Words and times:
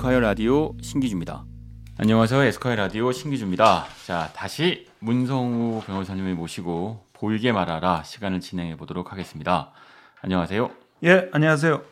에스콰이어 0.00 0.20
라디오 0.20 0.74
신기주입니다. 0.80 1.44
안녕하세요. 1.98 2.42
에스콰이어 2.44 2.76
라디오 2.76 3.12
신기주입니다. 3.12 3.84
자, 4.06 4.30
다시 4.34 4.86
문성우 5.00 5.82
변호사님을 5.84 6.34
모시고 6.36 7.04
보이게 7.12 7.52
말하라 7.52 8.02
시간을 8.04 8.40
진행해 8.40 8.78
보도록 8.78 9.12
하겠습니다. 9.12 9.72
안녕하세요. 10.22 10.70
예, 11.04 11.28
안녕하세요. 11.32 11.82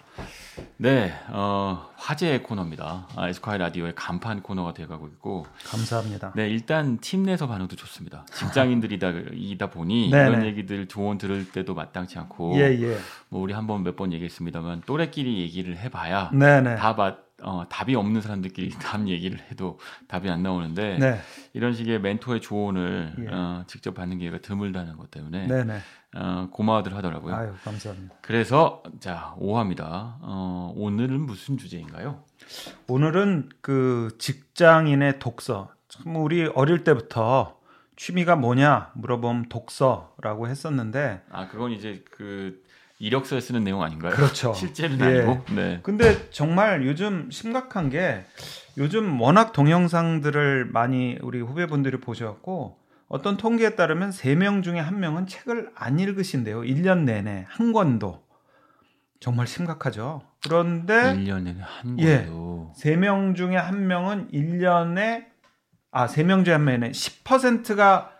네, 0.79 1.12
어, 1.29 1.87
화제의 1.97 2.43
코너입니다. 2.45 3.09
아, 3.15 3.29
에스콰이어 3.29 3.59
라디오의 3.59 3.95
간판 3.95 4.43
코너가 4.43 4.73
되어가고 4.73 5.06
있고. 5.09 5.45
감사합니다. 5.66 6.33
네, 6.34 6.48
일단 6.48 6.97
팀 7.02 7.25
내에서 7.25 7.47
반응도 7.47 7.77
좋습니다. 7.77 8.25
직장인들이다 8.33 9.12
이다 9.37 9.69
보니 9.69 10.09
네네. 10.11 10.30
이런 10.30 10.47
얘기들 10.47 10.88
조언 10.88 11.19
들을 11.19 11.51
때도 11.52 11.75
마땅치 11.75 12.19
않고. 12.19 12.55
예, 12.56 12.62
예. 12.80 12.97
뭐 13.29 13.43
우리 13.43 13.52
한번 13.52 13.83
몇 13.83 13.97
번 13.97 14.15
얘기했습니다만 14.15 14.83
또래끼리 14.87 15.41
얘기를 15.43 15.77
해봐야 15.77 16.30
네, 16.33 16.62
네. 16.62 16.75
다 16.77 16.95
마, 16.95 17.15
어, 17.42 17.65
답이 17.69 17.95
없는 17.95 18.20
사람들끼리 18.20 18.70
답 18.83 19.06
얘기를 19.09 19.38
해도 19.51 19.79
답이 20.09 20.29
안 20.29 20.42
나오는데 20.42 20.98
네. 20.98 21.20
이런 21.52 21.73
식의 21.73 22.01
멘토의 22.01 22.41
조언을 22.41 23.15
예. 23.20 23.29
어, 23.29 23.65
직접 23.66 23.95
받는 23.95 24.19
기회가 24.19 24.38
드물다는 24.38 24.96
것 24.96 25.10
때문에 25.10 25.46
네, 25.46 25.65
네. 25.65 25.79
어, 26.15 26.48
고마워들 26.51 26.95
하더라고요. 26.96 27.34
아유, 27.34 27.52
감사합니다. 27.65 28.16
그래서 28.23 28.82
자 28.98 29.34
5화입니다. 29.38 30.16
어, 30.20 30.73
오늘은 30.77 31.20
무슨 31.20 31.59
주제인가요? 31.59 32.24
오늘은 32.87 33.51
그 33.60 34.16
직장인의 34.18 35.18
독서. 35.18 35.70
참 35.88 36.16
우리 36.16 36.46
어릴 36.46 36.84
때부터 36.84 37.59
취미가 37.96 38.37
뭐냐 38.37 38.93
물어보면 38.95 39.48
독서라고 39.48 40.48
했었는데 40.48 41.23
아 41.30 41.48
그건 41.48 41.73
이제 41.73 42.04
그 42.10 42.63
이력서에 42.99 43.41
쓰는 43.41 43.65
내용 43.65 43.82
아닌가요? 43.82 44.13
그렇죠. 44.15 44.52
실제는 44.54 44.99
예. 45.01 45.21
아니고. 45.21 45.45
네. 45.54 45.80
근데 45.82 46.30
정말 46.30 46.85
요즘 46.87 47.30
심각한 47.30 47.91
게 47.91 48.24
요즘 48.77 49.21
워낙 49.21 49.52
동영상들을 49.52 50.66
많이 50.66 51.19
우리 51.23 51.41
후배분들이 51.41 51.99
보셔갖고 52.01 52.79
어떤 53.09 53.37
통계에 53.37 53.74
따르면 53.74 54.13
세 54.13 54.35
명 54.35 54.63
중에 54.63 54.79
한 54.80 55.01
명은 55.01 55.26
책을 55.26 55.71
안 55.74 55.99
읽으신대요. 55.99 56.60
1년 56.63 57.04
내내 57.04 57.46
한 57.49 57.73
권도. 57.73 58.23
정말 59.21 59.46
심각하죠. 59.46 60.23
그런데 60.45 60.95
1년에 60.95 61.57
한 61.60 61.99
예. 62.01 62.24
권도. 62.26 62.73
세명 62.76 63.35
중에 63.35 63.57
한 63.57 63.87
명은 63.87 64.28
1년에 64.32 65.26
아, 65.91 66.06
세명 66.06 66.44
중에 66.44 66.54
한 66.54 66.65
명은 66.65 66.91
10%가 66.93 68.12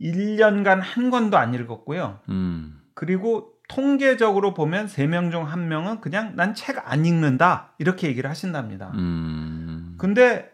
1년간 0.00 0.80
한 0.80 1.10
권도 1.10 1.36
안 1.36 1.54
읽었고요. 1.54 2.18
음. 2.30 2.80
그리고 2.94 3.51
통계적으로 3.74 4.54
보면 4.54 4.86
세 4.88 5.06
명 5.06 5.30
중 5.30 5.44
한 5.46 5.68
명은 5.68 6.00
그냥 6.00 6.34
난 6.36 6.54
책 6.54 6.76
안 6.84 7.04
읽는다. 7.06 7.72
이렇게 7.78 8.08
얘기를 8.08 8.28
하신답니다. 8.28 8.90
음. 8.94 9.94
근데 9.98 10.50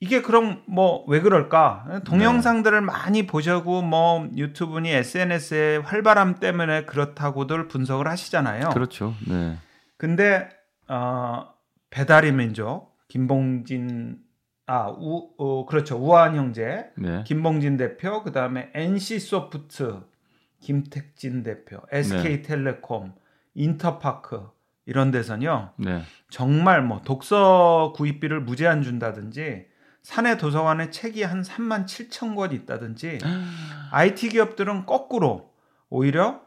이게 0.00 0.22
그럼 0.22 0.62
뭐 0.66 1.04
왜 1.08 1.20
그럴까? 1.20 2.00
동영상들을 2.04 2.80
많이 2.80 3.26
보시고 3.26 3.82
뭐 3.82 4.26
유튜브니 4.36 4.90
SNS의 4.90 5.82
활발함 5.82 6.36
때문에 6.36 6.84
그렇다고들 6.86 7.68
분석을 7.68 8.08
하시잖아요. 8.08 8.70
그렇죠. 8.70 9.14
네. 9.28 9.58
근데 9.98 10.48
어, 10.88 11.46
배달의 11.90 12.32
민족 12.32 12.96
김봉진 13.08 14.18
아우 14.66 15.30
어, 15.36 15.66
그렇죠 15.66 15.96
우아한 15.98 16.36
형제 16.36 16.86
네. 16.96 17.22
김봉진 17.26 17.76
대표 17.76 18.22
그다음에 18.22 18.70
NC 18.74 19.18
소프트 19.20 20.00
김택진 20.60 21.42
대표 21.42 21.80
SK 21.90 22.42
텔레콤 22.42 23.14
인터파크 23.54 24.48
이런 24.86 25.10
데서는요 25.10 25.72
네. 25.76 26.02
정말 26.30 26.82
뭐 26.82 27.02
독서 27.02 27.92
구입비를 27.96 28.40
무제한 28.40 28.82
준다든지 28.82 29.66
사내 30.02 30.36
도서관에 30.36 30.90
책이 30.90 31.22
한 31.22 31.42
3만 31.42 31.84
7천 31.86 32.36
권 32.36 32.52
있다든지 32.52 33.18
IT 33.92 34.30
기업들은 34.30 34.86
거꾸로 34.86 35.52
오히려 35.88 36.40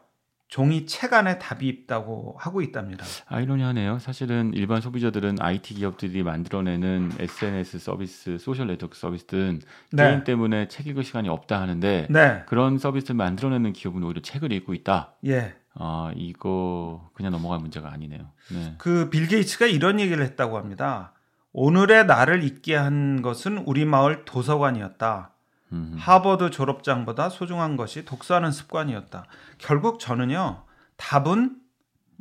종이 0.54 0.86
책 0.86 1.14
안에 1.14 1.40
답이 1.40 1.66
있다고 1.66 2.36
하고 2.38 2.62
있답니다. 2.62 3.04
아이러니하네요. 3.26 3.98
사실은 3.98 4.52
일반 4.54 4.80
소비자들은 4.80 5.38
IT 5.40 5.74
기업들이 5.74 6.22
만들어내는 6.22 7.10
SNS 7.18 7.80
서비스, 7.80 8.38
소셜 8.38 8.68
네트워크 8.68 8.96
서비스든 8.96 9.62
네. 9.90 10.10
게임 10.10 10.22
때문에 10.22 10.68
책 10.68 10.86
읽을 10.86 11.02
시간이 11.02 11.28
없다 11.28 11.60
하는데 11.60 12.06
네, 12.08 12.44
그런 12.46 12.78
서비스를 12.78 13.16
만들어내는 13.16 13.72
기업은 13.72 14.04
오히려 14.04 14.22
책을 14.22 14.52
읽고 14.52 14.74
있다. 14.74 15.14
예. 15.26 15.56
아 15.74 16.12
이거 16.14 17.10
그냥 17.14 17.32
넘어갈 17.32 17.58
문제가 17.58 17.90
아니네요. 17.90 18.30
네. 18.52 18.74
그빌 18.78 19.26
게이츠가 19.26 19.66
이런 19.66 19.98
얘기를 19.98 20.22
했다고 20.22 20.56
합니다. 20.56 21.14
오늘의 21.52 22.06
나를 22.06 22.44
있게 22.44 22.76
한 22.76 23.22
것은 23.22 23.58
우리 23.66 23.84
마을 23.84 24.24
도서관이었다. 24.24 25.33
음. 25.72 25.96
하버드 25.98 26.50
졸업장보다 26.50 27.28
소중한 27.28 27.76
것이 27.76 28.04
독서하는 28.04 28.50
습관이었다. 28.52 29.26
결국 29.58 29.98
저는요, 29.98 30.64
답은 30.96 31.56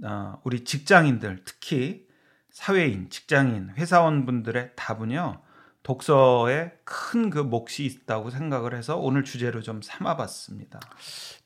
어, 0.04 0.40
우리 0.44 0.64
직장인들, 0.64 1.44
특히 1.46 2.08
사회인, 2.50 3.10
직장인, 3.10 3.70
회사원분들의 3.78 4.72
답은요, 4.76 5.42
독서에 5.84 6.72
큰 6.86 7.30
그 7.30 7.40
몫이 7.40 7.86
있다고 7.86 8.30
생각을 8.30 8.74
해서 8.76 8.98
오늘 8.98 9.24
주제로 9.24 9.62
좀 9.62 9.82
삼아봤습니다. 9.82 10.80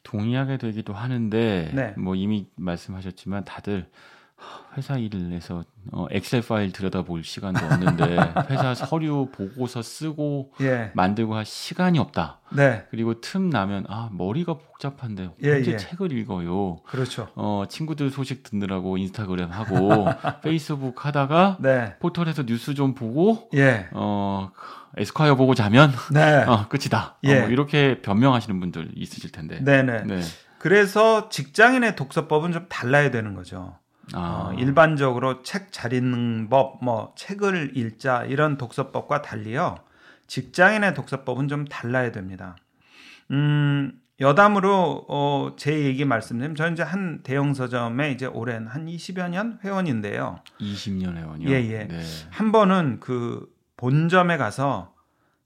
동의하게 0.04 0.58
되기도 0.58 0.94
하는데 0.94 1.72
네. 1.74 1.94
뭐 1.98 2.16
이미 2.16 2.48
말씀하셨지만 2.56 3.46
다들 3.46 3.90
회사 4.78 4.98
일을 4.98 5.32
해서 5.32 5.64
어, 5.92 6.06
엑셀 6.12 6.42
파일 6.42 6.72
들여다볼 6.72 7.24
시간도 7.24 7.66
없는데 7.66 8.18
회사 8.50 8.76
서류 8.76 9.30
보고서 9.32 9.82
쓰고 9.82 10.52
예, 10.62 10.92
만들고 10.94 11.36
할 11.36 11.46
시간이 11.46 11.98
없다. 11.98 12.42
네, 12.52 12.86
그리고 12.92 13.20
틈 13.20 13.50
나면 13.50 13.86
아 13.90 14.10
머리가 14.12 14.54
복잡한데 14.54 15.32
예, 15.44 15.56
언제 15.56 15.74
예. 15.74 15.78
책을 15.78 16.12
읽어요. 16.12 16.78
그렇죠. 16.86 17.30
어 17.36 17.64
친구들 17.68 18.12
소식 18.12 18.44
듣느라고 18.44 18.98
인스타그램 18.98 19.50
하고 19.52 20.08
페이스북 20.44 21.06
하다가 21.06 21.58
네, 21.60 21.96
포털에서 22.00 22.46
뉴스 22.46 22.76
좀 22.76 22.94
보고 22.94 23.50
예, 23.56 23.88
어 23.94 24.52
에스콰이어 24.98 25.36
보고 25.36 25.56
자면 25.56 25.92
네, 26.14 26.44
어 26.44 26.68
끝이다. 26.68 27.18
예. 27.24 27.38
어, 27.38 27.42
뭐 27.42 27.50
이렇게 27.50 28.02
변명하시는 28.02 28.60
분들 28.60 28.92
있으실 28.96 29.32
텐데. 29.32 29.60
네, 29.64 29.82
네. 29.82 30.04
네. 30.04 30.22
그래서 30.60 31.30
직장인의 31.30 31.96
독서법은 31.96 32.52
좀 32.52 32.66
달라야 32.68 33.12
되는 33.12 33.34
거죠. 33.34 33.78
아 34.14 34.52
어, 34.52 34.54
일반적으로 34.58 35.44
책 35.44 35.72
잘 35.72 35.94
읽는 35.94 36.50
법, 36.50 36.84
뭐 36.84 37.14
책을 37.16 37.78
읽자 37.78 38.24
이런 38.24 38.58
독서법과 38.58 39.22
달리요. 39.22 39.76
직장인의 40.28 40.94
독서법은 40.96 41.48
좀 41.48 41.66
달라야 41.66 42.12
됩니다. 42.12 42.56
음, 43.32 44.00
여담으로 44.20 45.06
어, 45.08 45.54
제 45.58 45.84
얘기 45.84 46.04
말씀드리면 46.04 46.56
저는 46.56 46.74
이제 46.74 46.82
한 46.84 47.22
대형 47.22 47.54
서점에 47.54 48.12
이제 48.12 48.26
오랜 48.26 48.66
한 48.68 48.88
20여 48.88 49.30
년 49.30 49.60
회원인데요. 49.64 50.40
20년 50.60 51.16
회원이요. 51.16 51.50
예, 51.50 51.54
예. 51.54 51.84
네. 51.88 52.02
한 52.32 52.52
번은 52.52 53.00
그 53.00 53.48
본점에 53.78 54.38
가서 54.38 54.96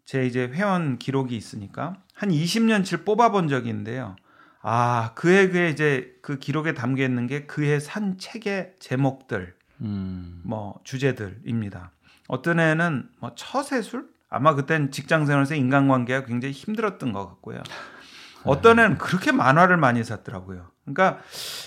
제 0.06 0.26
이제 0.26 0.48
회원 0.48 0.98
기록이 0.98 1.36
있으니까 1.36 1.98
한 2.14 2.30
20년치를 2.30 3.04
뽑아본 3.04 3.50
적이 3.50 3.70
있는데요. 3.70 4.16
아, 4.62 5.12
그해 5.16 5.50
그해 5.50 5.70
이제 5.70 6.16
그 6.22 6.38
기록에 6.38 6.74
담겨 6.74 7.04
있는 7.04 7.28
게 7.28 7.46
그해 7.46 7.80
산 7.80 8.18
책의 8.18 8.76
제목들, 8.80 9.56
음. 9.82 10.42
뭐 10.44 10.80
주제들입니다. 10.84 11.92
어떤 12.28 12.60
애는 12.60 13.10
뭐 13.20 13.34
처세술? 13.36 14.08
아마 14.30 14.56
그땐 14.56 14.92
직장 14.92 15.26
생활에서 15.26 15.56
인간관계가 15.56 16.26
굉장히 16.26 16.54
힘들었던 16.54 17.12
것 17.12 17.28
같고요. 17.28 17.62
어떤 18.46 18.80
애는 18.80 18.98
그렇게 18.98 19.32
만화를 19.32 19.78
많이 19.78 20.04
샀더라고요. 20.04 20.68
그러니까 20.86 21.22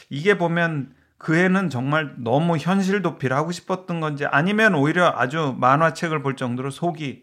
이게 0.08 0.38
보면 0.38 0.94
그 1.19 1.37
애는 1.37 1.70
정말 1.70 2.14
너무 2.19 2.56
현실 2.56 3.02
도피를 3.02 3.37
하고 3.37 3.52
싶었던 3.52 4.00
건지 4.00 4.26
아니면 4.26 4.75
오히려 4.75 5.12
아주 5.14 5.55
만화책을 5.58 6.23
볼 6.23 6.37
정도로 6.37 6.70
속이 6.70 7.23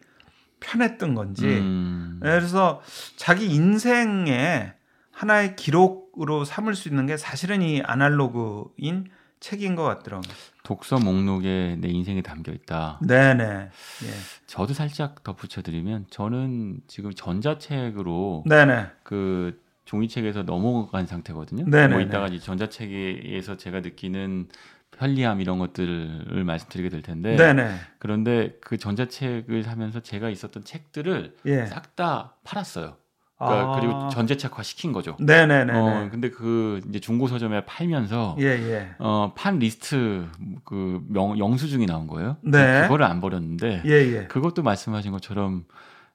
편했던 0.60 1.16
건지 1.16 1.46
음. 1.46 2.20
그래서 2.22 2.82
자기 3.16 3.48
인생의 3.48 4.74
하나의 5.22 5.56
기록으로 5.56 6.46
삼을 6.46 6.74
수 6.74 6.90
있는 6.90 7.06
게 7.06 7.16
사실은 7.16 7.62
이 7.62 7.80
아날로그인 7.84 9.06
책인 9.40 9.76
것 9.76 9.84
같더라고요. 9.84 10.34
독서 10.64 10.98
목록에 10.98 11.78
내 11.80 11.90
인생이 11.90 12.24
담겨 12.24 12.52
있다. 12.52 13.00
네네. 13.06 13.44
예. 13.44 13.70
저도 14.48 14.74
살짝 14.74 15.24
덧붙여드리면 15.24 16.08
저는 16.10 16.82
지금 16.88 17.14
전자책으로 17.14 18.46
네네. 18.48 18.88
그 19.04 19.62
종이책에서 19.86 20.42
넘어간 20.42 21.06
상태거든요. 21.06 21.66
네네네. 21.66 21.94
뭐 21.94 22.02
이따가 22.02 22.28
이 22.28 22.40
전자책에서 22.40 23.58
제가 23.58 23.82
느끼는 23.82 24.48
편리함 24.98 25.40
이런 25.40 25.60
것들을 25.60 26.44
말씀드리게 26.44 26.90
될 26.90 27.04
텐데 27.04 27.36
네네. 27.36 27.76
그런데 28.00 28.58
그 28.62 28.78
전자책을 28.78 29.68
하면서 29.70 30.00
제가 30.00 30.32
있었던 30.32 30.64
책들을 30.64 31.36
예. 31.46 31.66
싹다 31.68 32.38
팔았어요. 32.44 33.01
그러니까 33.46 33.72
아. 33.72 33.80
그리고 33.80 34.10
전자책화 34.10 34.62
시킨 34.64 34.92
거죠. 34.94 35.18
네네네. 35.20 35.74
어, 35.74 36.10
근데 36.12 36.30
그 36.30 36.80
이제 36.88 37.00
중고 37.00 37.28
서점에 37.28 37.66
팔면서 37.66 38.36
예, 38.40 38.46
예. 38.46 38.90
어, 39.00 39.34
판 39.36 39.60
리스트 39.60 40.28
그 40.64 41.04
명, 41.08 41.38
영수증이 41.40 41.86
나온 41.88 42.08
거예요. 42.08 42.38
네. 42.42 42.84
그거를 42.84 43.06
안 43.06 43.20
버렸는데 43.20 43.82
예, 43.86 43.92
예. 43.92 44.28
그것도 44.28 44.62
말씀하신 44.64 45.12
것처럼 45.12 45.66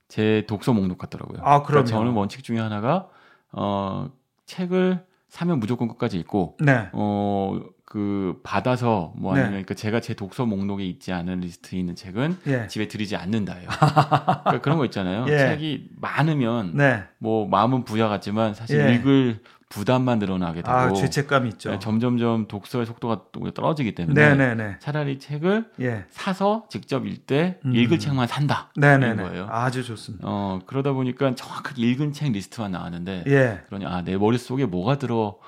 제 0.09 0.45
독서 0.47 0.73
목록 0.73 0.99
같더라고요. 0.99 1.41
아, 1.43 1.63
그럼요. 1.63 1.67
그러니까 1.67 1.91
저는 1.91 2.13
원칙 2.13 2.45
중에 2.45 2.59
하나가 2.59 3.09
어, 3.53 4.11
책을 4.47 5.05
사면 5.29 5.59
무조건 5.59 5.89
끝까지 5.89 6.19
읽고 6.19 6.57
네. 6.61 6.89
어, 6.93 7.61
그 7.97 8.39
받아서 8.43 9.15
뭐 9.17 9.33
네. 9.33 9.41
아니면 9.41 9.53
그러니까 9.53 9.73
제가 9.73 10.01
제 10.01 10.13
독서 10.13 10.45
목록에 10.45 10.85
있지 10.85 11.15
않은 11.15 11.41
리스트에 11.41 11.79
있는 11.79 11.95
책은 11.95 12.37
예. 12.47 12.67
집에 12.67 12.89
들이지 12.89 13.17
않는다예요. 13.17 13.71
그러니까 14.45 14.61
그런 14.61 14.77
거 14.77 14.85
있잖아요. 14.85 15.25
예. 15.31 15.39
책이 15.39 15.93
많으면 15.99 16.73
네. 16.75 17.05
뭐 17.17 17.49
마음은 17.49 17.85
부자 17.85 18.11
같지만 18.11 18.53
사실 18.53 18.81
예. 18.81 18.93
읽을 18.93 19.39
부담만 19.71 20.19
늘어나게 20.19 20.61
되고 20.61 20.77
아, 20.77 20.93
죄책감이 20.93 21.49
있죠. 21.49 21.71
네, 21.71 21.79
점점점 21.79 22.49
독서의 22.49 22.85
속도가 22.85 23.23
또 23.33 23.51
떨어지기 23.51 23.95
때문에 23.95 24.37
네네네. 24.37 24.77
차라리 24.81 25.19
책을 25.19 25.65
예. 25.81 26.05
사서 26.11 26.67
직접 26.69 27.07
읽을 27.07 27.38
때 27.38 27.59
음. 27.65 27.75
읽을 27.75 27.99
책만 27.99 28.29
산다 28.29 28.69
네네네. 28.77 29.23
거예요. 29.23 29.49
아주 29.51 29.83
좋습니다. 29.83 30.29
어 30.29 30.61
그러다 30.67 30.93
보니까 30.93 31.35
정확하게 31.35 31.81
읽은 31.81 32.13
책 32.13 32.33
리스트만 32.33 32.73
나왔는데 32.73 33.25
예. 33.27 33.63
그러니 33.69 33.87
아내 33.87 34.19
머릿 34.19 34.43
속에 34.43 34.67
뭐가 34.67 34.99
들어 34.99 35.39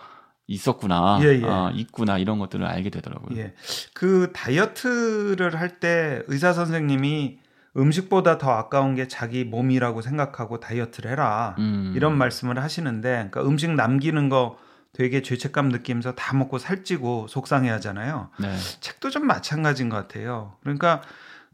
있었구나, 0.48 1.20
예, 1.22 1.40
예. 1.40 1.44
아, 1.44 1.70
있구나 1.74 2.18
이런 2.18 2.38
것들을 2.38 2.64
알게 2.66 2.90
되더라고요. 2.90 3.38
예. 3.38 3.54
그 3.94 4.32
다이어트를 4.34 5.54
할 5.60 5.78
때 5.78 6.22
의사 6.26 6.52
선생님이 6.52 7.38
음식보다 7.76 8.38
더 8.38 8.50
아까운 8.50 8.94
게 8.96 9.06
자기 9.06 9.44
몸이라고 9.44 10.00
생각하고 10.02 10.58
다이어트를 10.58 11.12
해라. 11.12 11.54
음. 11.58 11.92
이런 11.94 12.16
말씀을 12.18 12.60
하시는데 12.60 13.28
그러니까 13.30 13.42
음식 13.42 13.70
남기는 13.70 14.28
거 14.30 14.58
되게 14.92 15.22
죄책감 15.22 15.68
느끼면서 15.68 16.14
다 16.14 16.34
먹고 16.34 16.58
살찌고 16.58 17.26
속상해 17.28 17.68
하잖아요. 17.70 18.30
네. 18.38 18.56
책도 18.80 19.10
좀 19.10 19.26
마찬가지인 19.26 19.90
것 19.90 19.96
같아요. 19.96 20.54
그러니까 20.62 21.02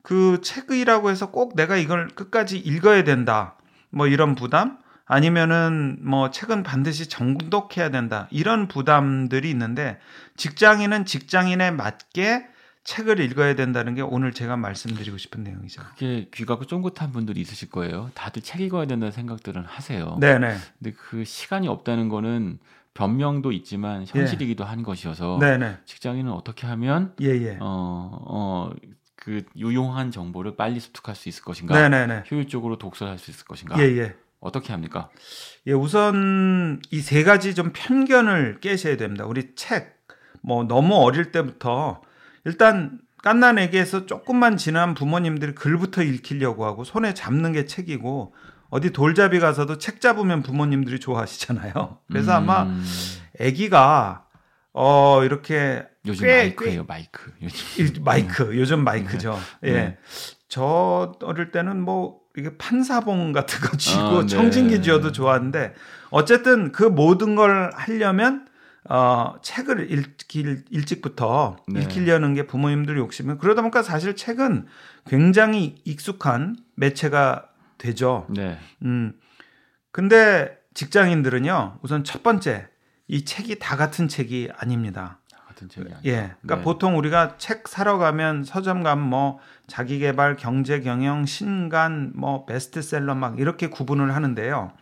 그 0.02 0.40
책이라고 0.42 1.10
해서 1.10 1.30
꼭 1.30 1.56
내가 1.56 1.76
이걸 1.76 2.08
끝까지 2.08 2.58
읽어야 2.58 3.04
된다. 3.04 3.56
뭐 3.90 4.06
이런 4.06 4.34
부담 4.36 4.78
아니면은 5.06 5.98
뭐 6.00 6.30
책은 6.30 6.62
반드시 6.62 7.08
정독해야 7.08 7.90
된다. 7.90 8.26
이런 8.30 8.68
부담들이 8.68 9.50
있는데 9.50 9.98
직장인은 10.36 11.04
직장인에 11.04 11.70
맞게 11.72 12.46
책을 12.84 13.20
읽어야 13.20 13.54
된다는 13.54 13.94
게 13.94 14.02
오늘 14.02 14.32
제가 14.32 14.56
말씀드리고 14.56 15.16
싶은 15.16 15.42
내용이죠. 15.42 15.82
그게 15.94 16.28
귀가 16.34 16.58
쫑긋한 16.58 17.12
분들이 17.12 17.40
있으실 17.40 17.70
거예요. 17.70 18.10
다들 18.14 18.42
책 18.42 18.60
읽어야 18.60 18.86
된다는 18.86 19.10
생각들은 19.10 19.64
하세요. 19.64 20.18
네네. 20.20 20.56
근데 20.78 20.92
그 20.92 21.24
시간이 21.24 21.66
없다는 21.66 22.08
거는 22.10 22.58
변명도 22.92 23.52
있지만 23.52 24.04
현실이기도 24.06 24.64
한 24.64 24.82
것이어서 24.82 25.38
예. 25.42 25.46
네네. 25.46 25.78
직장인은 25.86 26.30
어떻게 26.30 26.66
하면 26.66 27.14
예예. 27.20 27.58
어, 27.60 28.18
어, 28.26 28.70
그 29.16 29.42
유용한 29.56 30.10
정보를 30.10 30.54
빨리 30.54 30.78
습득할 30.78 31.16
수 31.16 31.28
있을 31.28 31.42
것인가? 31.42 31.74
네네네. 31.74 32.24
효율적으로 32.30 32.76
독서를 32.78 33.12
할수 33.12 33.30
있을 33.30 33.46
것인가? 33.46 33.78
예예. 33.78 34.14
어떻게 34.44 34.72
합니까? 34.72 35.08
예, 35.66 35.72
우선 35.72 36.80
이 36.90 37.00
세 37.00 37.24
가지 37.24 37.54
좀 37.54 37.72
편견을 37.72 38.60
깨셔야 38.60 38.96
됩니다. 38.96 39.24
우리 39.26 39.54
책, 39.56 39.96
뭐 40.42 40.64
너무 40.64 40.94
어릴 40.96 41.32
때부터 41.32 42.02
일단 42.44 43.00
깐난애기에서 43.22 44.04
조금만 44.06 44.56
지난 44.58 44.92
부모님들이 44.94 45.54
글부터 45.54 46.02
읽히려고 46.02 46.66
하고 46.66 46.84
손에 46.84 47.14
잡는 47.14 47.52
게 47.52 47.64
책이고 47.64 48.34
어디 48.68 48.90
돌잡이 48.90 49.38
가서도 49.40 49.78
책 49.78 50.00
잡으면 50.02 50.42
부모님들이 50.42 51.00
좋아하시잖아요. 51.00 52.00
그래서 52.08 52.32
아마 52.32 52.64
음, 52.64 52.84
애기가 53.40 54.26
어 54.74 55.22
이렇게 55.24 55.86
요즘 56.06 56.26
꽤- 56.26 56.36
마이크예요, 56.38 56.84
마이크. 56.84 57.32
요즘. 57.40 57.82
일- 57.82 58.02
마이크 58.02 58.58
요즘 58.58 58.84
마이크죠. 58.84 59.38
예. 59.62 59.72
네. 59.72 59.98
저 60.48 61.12
어릴 61.22 61.50
때는 61.50 61.80
뭐 61.80 62.18
이게 62.36 62.56
판사봉 62.56 63.32
같은 63.32 63.60
거 63.60 63.76
쥐고 63.76 64.00
아, 64.00 64.20
네. 64.22 64.26
청진기 64.26 64.82
쥐어도 64.82 65.12
좋았는데 65.12 65.74
어쨌든 66.10 66.72
그 66.72 66.82
모든 66.82 67.36
걸 67.36 67.70
하려면 67.74 68.46
어 68.88 69.36
책을 69.40 69.90
읽길 69.90 70.64
일찍부터 70.70 71.56
네. 71.68 71.82
읽히려는 71.82 72.34
게 72.34 72.46
부모님들 72.46 72.98
욕심이에요. 72.98 73.38
그러다 73.38 73.62
보니까 73.62 73.82
사실 73.82 74.14
책은 74.14 74.66
굉장히 75.06 75.76
익숙한 75.84 76.56
매체가 76.74 77.48
되죠. 77.78 78.26
네. 78.30 78.58
음. 78.82 79.14
근데 79.90 80.58
직장인들은요. 80.74 81.78
우선 81.82 82.04
첫 82.04 82.22
번째 82.22 82.68
이 83.06 83.24
책이 83.24 83.58
다 83.58 83.76
같은 83.76 84.08
책이 84.08 84.50
아닙니다. 84.56 85.20
같은 85.54 85.68
책이 85.68 85.92
아니죠. 85.92 86.08
예. 86.08 86.34
그러니까 86.42 86.56
네. 86.56 86.62
보통 86.62 86.98
우리가 86.98 87.36
책 87.38 87.68
사러 87.68 87.98
가면 87.98 88.44
서점 88.44 88.82
가면 88.82 89.08
뭐 89.08 89.38
자기 89.66 89.98
개발, 89.98 90.36
경제 90.36 90.80
경영, 90.80 91.24
신간, 91.24 92.12
뭐 92.14 92.44
베스트셀러 92.44 93.14
막 93.14 93.38
이렇게 93.38 93.68
구분을 93.68 94.14
하는데요. 94.14 94.72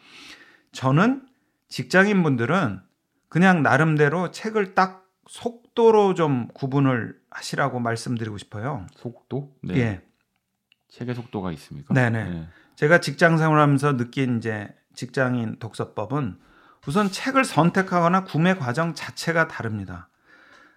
저는 0.72 1.26
직장인 1.69 2.22
분들은 2.22 2.80
그냥 3.28 3.62
나름대로 3.62 4.30
책을 4.30 4.74
딱 4.74 5.08
속도로 5.28 6.14
좀 6.14 6.48
구분을 6.54 7.18
하시라고 7.30 7.78
말씀드리고 7.78 8.38
싶어요. 8.38 8.86
속도? 8.94 9.54
네. 9.62 9.76
예. 9.76 10.00
책의 10.88 11.14
속도가 11.14 11.52
있습니까? 11.52 11.94
네네. 11.94 12.25
네. 12.25 12.48
제가 12.76 13.00
직장 13.00 13.38
생활하면서 13.38 13.96
느낀 13.96 14.38
이제 14.38 14.75
직장인 14.94 15.58
독서법은 15.58 16.38
우선 16.86 17.10
책을 17.10 17.44
선택하거나 17.44 18.25
구매 18.25 18.54
과정 18.54 18.94
자체가 18.94 19.48
다릅니다. 19.48 20.08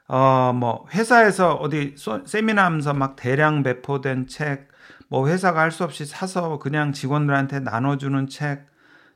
어, 0.08 0.54
뭐, 0.54 0.86
회사에서 0.94 1.54
어디 1.56 1.96
소- 1.98 2.26
세미나 2.26 2.66
하면서 2.66 2.94
막 2.94 3.16
대량 3.16 3.64
배포된 3.64 4.28
책, 4.28 4.68
뭐, 5.10 5.28
회사가 5.28 5.62
할 5.62 5.72
수 5.72 5.84
없이 5.84 6.06
사서 6.06 6.60
그냥 6.60 6.92
직원들한테 6.94 7.62
나눠주는 7.62 8.28
책, 8.28 8.68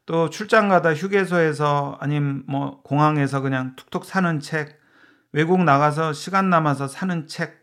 또 0.06 0.30
출장 0.30 0.70
가다 0.70 0.94
휴게소에서 0.96 1.98
아님 2.02 2.44
뭐, 2.48 2.82
공항에서 2.84 3.42
그냥 3.42 3.76
툭툭 3.76 4.06
사는 4.06 4.40
책, 4.40 4.80
외국 5.32 5.64
나가서 5.64 6.14
시간 6.14 6.50
남아서 6.50 6.88
사는 6.88 7.28
책, 7.28 7.60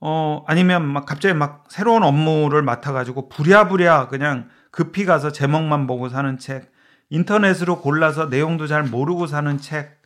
어, 0.00 0.44
아니면 0.46 0.86
막 0.86 1.06
갑자기 1.06 1.34
막 1.34 1.64
새로운 1.70 2.02
업무를 2.02 2.62
맡아가지고 2.62 3.28
부랴부랴 3.30 4.08
그냥 4.08 4.48
급히 4.70 5.04
가서 5.06 5.32
제목만 5.32 5.86
보고 5.86 6.08
사는 6.10 6.38
책, 6.38 6.70
인터넷으로 7.10 7.80
골라서 7.80 8.26
내용도 8.26 8.66
잘 8.66 8.82
모르고 8.84 9.26
사는 9.26 9.58
책, 9.58 10.02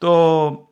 또, 0.00 0.67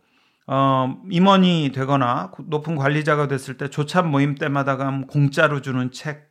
어, 0.46 0.96
임원이 1.10 1.72
되거나 1.74 2.32
높은 2.46 2.76
관리자가 2.76 3.26
됐을 3.28 3.56
때 3.56 3.68
조찬 3.68 4.10
모임 4.10 4.36
때마다 4.36 4.76
가면 4.76 5.06
공짜로 5.08 5.60
주는 5.60 5.90
책, 5.90 6.30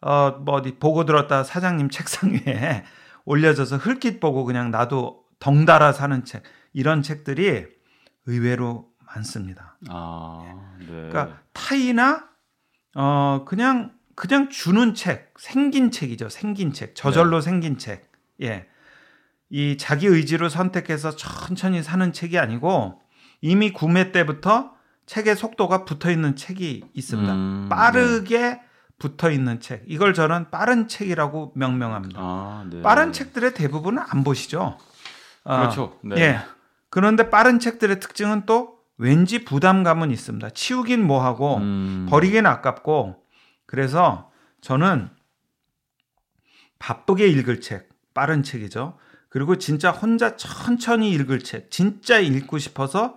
어, 0.00 0.32
뭐 0.32 0.56
어디 0.56 0.78
보고 0.78 1.04
들었다 1.04 1.42
사장님 1.42 1.88
책상 1.90 2.32
위에 2.32 2.84
올려져서 3.24 3.76
흙깃 3.76 4.20
보고 4.20 4.44
그냥 4.44 4.70
나도 4.70 5.24
덩달아 5.38 5.92
사는 5.92 6.24
책, 6.24 6.42
이런 6.72 7.02
책들이 7.02 7.66
의외로 8.26 8.90
많습니다. 9.06 9.78
아, 9.88 10.76
네. 10.80 10.86
그러니까 10.86 11.38
타이나 11.52 12.28
어 12.94 13.44
그냥 13.46 13.92
그냥 14.14 14.50
주는 14.50 14.94
책, 14.94 15.34
생긴 15.38 15.90
책이죠. 15.90 16.28
생긴 16.28 16.72
책, 16.72 16.94
저절로 16.94 17.40
생긴 17.40 17.78
책. 17.78 18.10
예. 18.42 18.66
이 19.48 19.76
자기 19.78 20.06
의지로 20.06 20.48
선택해서 20.48 21.16
천천히 21.16 21.82
사는 21.82 22.12
책이 22.12 22.38
아니고 22.38 23.00
이미 23.40 23.72
구매 23.72 24.12
때부터 24.12 24.72
책의 25.06 25.36
속도가 25.36 25.84
붙어 25.84 26.10
있는 26.10 26.36
책이 26.36 26.84
있습니다. 26.94 27.32
음, 27.32 27.66
빠르게 27.68 28.60
붙어 28.98 29.30
있는 29.30 29.60
책. 29.60 29.82
이걸 29.86 30.14
저는 30.14 30.50
빠른 30.50 30.86
책이라고 30.86 31.52
명명합니다. 31.56 32.20
아, 32.20 32.66
네. 32.70 32.82
빠른 32.82 33.12
책들의 33.12 33.54
대부분은 33.54 34.02
안 34.06 34.22
보시죠. 34.22 34.78
어, 35.44 35.56
그렇죠. 35.56 35.98
네. 36.02 36.16
예. 36.20 36.38
그런데 36.90 37.30
빠른 37.30 37.58
책들의 37.58 37.98
특징은 37.98 38.44
또 38.46 38.78
왠지 38.98 39.44
부담감은 39.44 40.10
있습니다. 40.10 40.50
치우긴 40.50 41.06
뭐하고 41.06 41.56
음, 41.56 42.06
버리긴 42.10 42.46
아깝고 42.46 43.16
그래서 43.64 44.30
저는 44.60 45.08
바쁘게 46.78 47.26
읽을 47.28 47.60
책, 47.60 47.88
빠른 48.12 48.42
책이죠. 48.42 48.98
그리고 49.30 49.56
진짜 49.56 49.90
혼자 49.90 50.36
천천히 50.36 51.10
읽을 51.12 51.38
책, 51.40 51.70
진짜 51.70 52.18
읽고 52.18 52.58
싶어서 52.58 53.16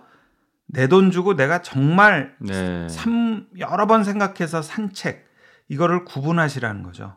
내 0.66 0.88
돈 0.88 1.10
주고 1.10 1.34
내가 1.34 1.62
정말 1.62 2.34
네. 2.40 2.88
삼 2.88 3.46
여러 3.58 3.86
번 3.86 4.04
생각해서 4.04 4.62
산 4.62 4.92
책, 4.92 5.26
이거를 5.68 6.04
구분하시라는 6.04 6.82
거죠. 6.82 7.16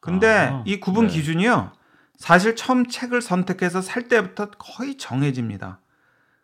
근데 0.00 0.28
아, 0.28 0.62
이 0.66 0.80
구분 0.80 1.06
네. 1.06 1.12
기준이요. 1.14 1.72
사실 2.16 2.56
처음 2.56 2.86
책을 2.86 3.20
선택해서 3.20 3.80
살 3.82 4.08
때부터 4.08 4.50
거의 4.50 4.96
정해집니다. 4.96 5.80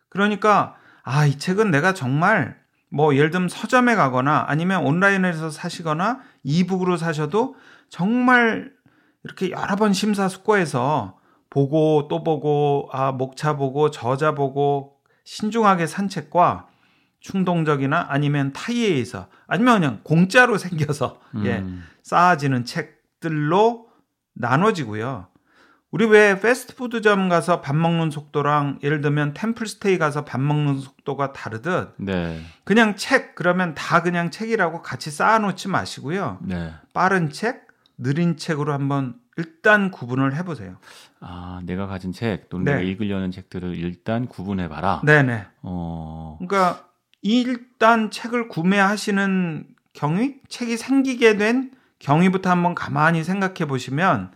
그러니까 0.08 0.76
아, 1.02 1.26
이 1.26 1.38
책은 1.38 1.70
내가 1.70 1.94
정말 1.94 2.58
뭐 2.90 3.14
예를 3.14 3.30
들면 3.30 3.48
서점에 3.48 3.94
가거나 3.94 4.46
아니면 4.48 4.84
온라인에서 4.84 5.50
사시거나 5.50 6.20
이북으로 6.42 6.96
사셔도 6.96 7.56
정말 7.88 8.72
이렇게 9.24 9.50
여러 9.50 9.76
번 9.76 9.92
심사숙고해서 9.92 11.18
보고 11.50 12.08
또 12.08 12.22
보고 12.22 12.88
아 12.92 13.12
목차 13.12 13.56
보고 13.56 13.90
저자 13.90 14.34
보고 14.34 14.97
신중하게 15.28 15.86
산 15.86 16.08
책과 16.08 16.68
충동적이나 17.20 18.06
아니면 18.08 18.54
타이에에서 18.54 19.28
아니면 19.46 19.80
그냥 19.80 20.00
공짜로 20.02 20.56
생겨서 20.58 21.20
예 21.44 21.58
음. 21.58 21.84
쌓아지는 22.02 22.64
책들로 22.64 23.88
나눠지고요. 24.34 25.26
우리 25.90 26.06
왜 26.06 26.40
패스트푸드점 26.40 27.28
가서 27.28 27.60
밥 27.60 27.76
먹는 27.76 28.10
속도랑 28.10 28.78
예를 28.82 29.02
들면 29.02 29.34
템플스테이 29.34 29.98
가서 29.98 30.24
밥 30.24 30.40
먹는 30.40 30.78
속도가 30.78 31.34
다르듯 31.34 31.94
네. 31.98 32.40
그냥 32.64 32.96
책 32.96 33.34
그러면 33.34 33.74
다 33.74 34.02
그냥 34.02 34.30
책이라고 34.30 34.80
같이 34.80 35.10
쌓아놓지 35.10 35.68
마시고요. 35.68 36.38
네. 36.40 36.72
빠른 36.94 37.30
책, 37.30 37.66
느린 37.98 38.38
책으로 38.38 38.72
한번 38.72 39.14
일단 39.36 39.90
구분을 39.90 40.34
해보세요. 40.36 40.78
아, 41.20 41.60
내가 41.64 41.86
가진 41.86 42.12
책 42.12 42.48
또는 42.48 42.64
네. 42.64 42.72
내가 42.72 42.82
읽으려는 42.82 43.30
책들을 43.30 43.76
일단 43.76 44.26
구분해 44.26 44.68
봐라. 44.68 45.00
네네. 45.04 45.46
어. 45.62 46.38
그러니까 46.38 46.88
일단 47.22 48.10
책을 48.10 48.48
구매하시는 48.48 49.66
경위, 49.92 50.36
책이 50.48 50.76
생기게 50.76 51.36
된 51.36 51.72
경위부터 51.98 52.50
한번 52.50 52.74
가만히 52.74 53.24
생각해 53.24 53.66
보시면 53.66 54.30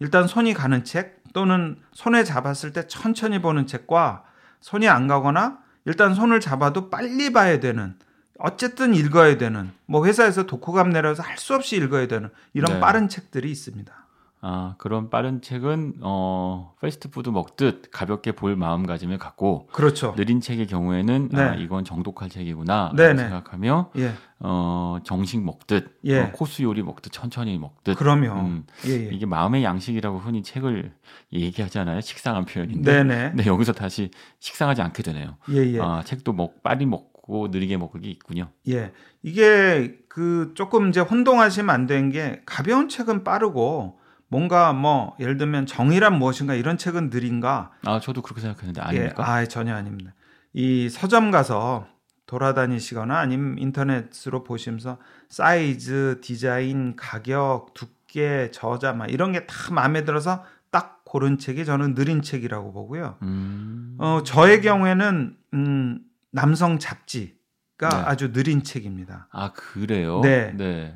일단 0.00 0.26
손이 0.26 0.52
가는 0.54 0.82
책 0.84 1.22
또는 1.32 1.78
손에 1.92 2.24
잡았을 2.24 2.72
때 2.72 2.86
천천히 2.88 3.40
보는 3.40 3.66
책과 3.66 4.24
손이 4.60 4.88
안 4.88 5.06
가거나 5.06 5.58
일단 5.84 6.14
손을 6.14 6.40
잡아도 6.40 6.90
빨리 6.90 7.32
봐야 7.32 7.60
되는 7.60 7.94
어쨌든 8.38 8.94
읽어야 8.94 9.38
되는 9.38 9.70
뭐 9.86 10.04
회사에서 10.06 10.44
독후감 10.46 10.90
내려서 10.90 11.22
할 11.22 11.38
수 11.38 11.54
없이 11.54 11.76
읽어야 11.76 12.08
되는 12.08 12.30
이런 12.54 12.74
네. 12.74 12.80
빠른 12.80 13.08
책들이 13.08 13.50
있습니다. 13.50 14.05
아, 14.48 14.76
그런 14.78 15.10
빠른 15.10 15.42
책은 15.42 15.94
어, 16.02 16.72
패스트푸드 16.80 17.30
먹듯 17.30 17.90
가볍게 17.90 18.30
볼 18.30 18.54
마음가짐을 18.54 19.18
갖고 19.18 19.66
그렇죠. 19.72 20.14
느린 20.14 20.40
책의 20.40 20.68
경우에는 20.68 21.30
아, 21.34 21.56
네. 21.56 21.62
이건 21.64 21.84
정독할 21.84 22.28
책이구나 22.28 22.92
네, 22.94 23.08
라고 23.08 23.16
네. 23.16 23.22
생각하며 23.24 23.90
예. 23.96 24.12
어, 24.38 24.98
정식 25.02 25.42
먹듯 25.42 25.98
예. 26.04 26.20
어, 26.20 26.30
코스 26.30 26.62
요리 26.62 26.84
먹듯 26.84 27.10
천천히 27.10 27.58
먹듯 27.58 27.98
그럼요. 27.98 28.40
음, 28.40 28.66
예, 28.86 28.90
예. 28.92 29.10
이게 29.12 29.26
마음의 29.26 29.64
양식이라고 29.64 30.18
흔히 30.20 30.44
책을 30.44 30.92
얘기하잖아요. 31.32 32.00
식상한 32.00 32.44
표현인데. 32.44 33.02
네네. 33.02 33.30
근데 33.30 33.46
여기서 33.46 33.72
다시 33.72 34.12
식상하지 34.38 34.80
않게 34.80 35.02
되네요. 35.02 35.38
예, 35.50 35.72
예. 35.72 35.80
아, 35.80 36.04
책도 36.04 36.32
먹 36.34 36.62
빨리 36.62 36.86
먹고 36.86 37.48
느리게 37.50 37.78
먹기 37.78 38.08
있군요. 38.08 38.50
예. 38.68 38.92
이게 39.24 39.98
그 40.08 40.52
조금 40.54 40.90
이제 40.90 41.00
혼동하시면 41.00 41.68
안 41.68 41.88
되는 41.88 42.10
게 42.10 42.42
가벼운 42.46 42.88
책은 42.88 43.24
빠르고 43.24 44.05
뭔가 44.28 44.72
뭐 44.72 45.14
예를 45.20 45.36
들면 45.36 45.66
정의란 45.66 46.18
무엇인가 46.18 46.54
이런 46.54 46.78
책은 46.78 47.10
느린가? 47.10 47.70
아, 47.84 48.00
저도 48.00 48.22
그렇게 48.22 48.40
생각했는데 48.40 48.80
아닙니까? 48.80 49.22
예. 49.22 49.30
아, 49.42 49.46
전혀 49.46 49.74
아닙니다. 49.74 50.14
이 50.52 50.88
서점 50.88 51.30
가서 51.30 51.86
돌아다니시거나 52.26 53.16
아니면 53.18 53.56
인터넷으로 53.58 54.42
보시면서 54.42 54.98
사이즈, 55.28 56.18
디자인, 56.22 56.96
가격, 56.96 57.72
두께, 57.74 58.50
저자 58.52 58.92
막 58.92 59.10
이런 59.10 59.32
게 59.32 59.46
다 59.46 59.72
마음에 59.72 60.04
들어서 60.04 60.44
딱 60.72 61.02
고른 61.04 61.38
책이 61.38 61.64
저는 61.64 61.94
느린 61.94 62.22
책이라고 62.22 62.72
보고요. 62.72 63.16
음. 63.22 63.94
어, 63.98 64.22
저의 64.24 64.60
경우에는 64.60 65.36
음, 65.54 66.00
남성 66.32 66.78
잡지 66.80 67.35
가 67.78 67.88
네. 67.90 67.96
아주 68.06 68.32
느린 68.32 68.62
책입니다. 68.62 69.28
아, 69.30 69.52
그래요? 69.52 70.20
네. 70.22 70.54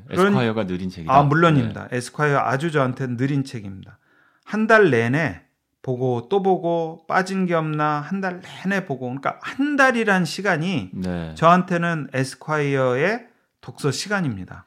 그런- 0.09 0.27
에스콰이어가 0.29 0.65
느린 0.65 0.89
책이다. 0.89 1.13
아, 1.13 1.21
물론입니다. 1.23 1.89
에스콰이어 1.91 2.39
아주 2.39 2.71
저한테는 2.71 3.17
느린 3.17 3.43
책입니다. 3.43 3.99
한 4.43 4.65
달 4.67 4.89
내내 4.89 5.41
보고 5.83 6.27
또 6.29 6.41
보고 6.41 7.05
빠진 7.07 7.45
게 7.45 7.53
없나 7.53 7.99
한 8.01 8.19
달 8.21 8.41
내내 8.41 8.85
보고 8.85 9.05
그러니까 9.05 9.37
한 9.43 9.75
달이란 9.75 10.25
시간이 10.25 10.89
네. 10.93 11.09
네. 11.09 11.35
저한테는 11.35 12.09
에스콰이어의 12.13 13.27
독서 13.61 13.91
시간입니다. 13.91 14.65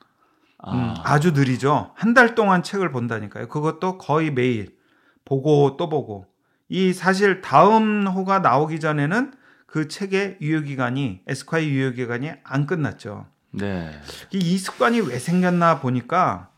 아, 0.58 0.72
음, 0.72 0.94
아주 1.02 1.32
느리죠. 1.32 1.90
한 1.96 2.14
달 2.14 2.36
동안 2.36 2.62
책을 2.62 2.92
본다니까요. 2.92 3.48
그것도 3.48 3.98
거의 3.98 4.30
매일 4.30 4.76
보고 5.24 5.76
또 5.76 5.88
보고. 5.88 6.26
이 6.68 6.92
사실 6.92 7.40
다음 7.42 8.06
호가 8.06 8.38
나오기 8.38 8.78
전에는 8.80 9.32
그 9.74 9.88
책의 9.88 10.38
유효 10.40 10.60
기간이 10.60 11.22
에스콰이어 11.26 11.68
유효 11.68 11.90
기간이 11.90 12.30
안 12.44 12.64
끝났죠. 12.64 13.26
네. 13.50 13.90
이- 14.30 14.38
이 14.38 14.56
습관이 14.56 15.00
왜 15.00 15.18
생겼나 15.18 15.80
보니까 15.80 16.50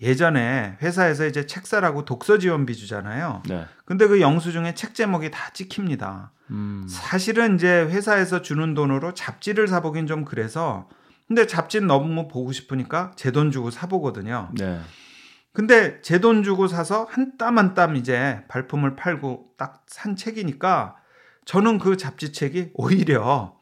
예전에 0.00 0.78
회사에서 0.80 1.26
이제 1.26 1.44
책 1.44 1.66
사라고 1.66 2.06
독서 2.06 2.38
지원비 2.38 2.74
주잖아요. 2.74 3.42
네. 3.46 3.66
근데 3.84 4.06
그 4.06 4.18
영수증에 4.22 4.74
책 4.74 4.94
제목이 4.94 5.30
다 5.30 5.50
찍힙니다. 5.52 6.32
음. 6.52 6.86
사실은 6.88 7.56
이제 7.56 7.82
회사에서 7.82 8.40
주는 8.40 8.72
돈으로 8.72 9.12
잡지를 9.12 9.68
사보긴 9.68 10.06
좀 10.06 10.24
그래서 10.24 10.88
근데 11.28 11.46
잡지는 11.46 11.86
너무 11.86 12.28
보고 12.28 12.50
싶으니까 12.50 13.12
제 13.16 13.30
돈 13.30 13.50
주고 13.50 13.70
사보거든요. 13.70 14.48
네. 14.54 14.80
근데 15.52 16.00
제 16.00 16.18
돈 16.18 16.42
주고 16.42 16.66
사서 16.66 17.08
한 17.10 17.36
땀 17.36 17.58
한땀 17.58 17.96
이제 17.96 18.40
발품을 18.48 18.96
팔고 18.96 19.50
딱 19.58 19.84
산 19.86 20.16
책이니까 20.16 20.96
저는 21.44 21.78
그 21.78 21.96
잡지책이 21.96 22.70
오히려 22.74 23.56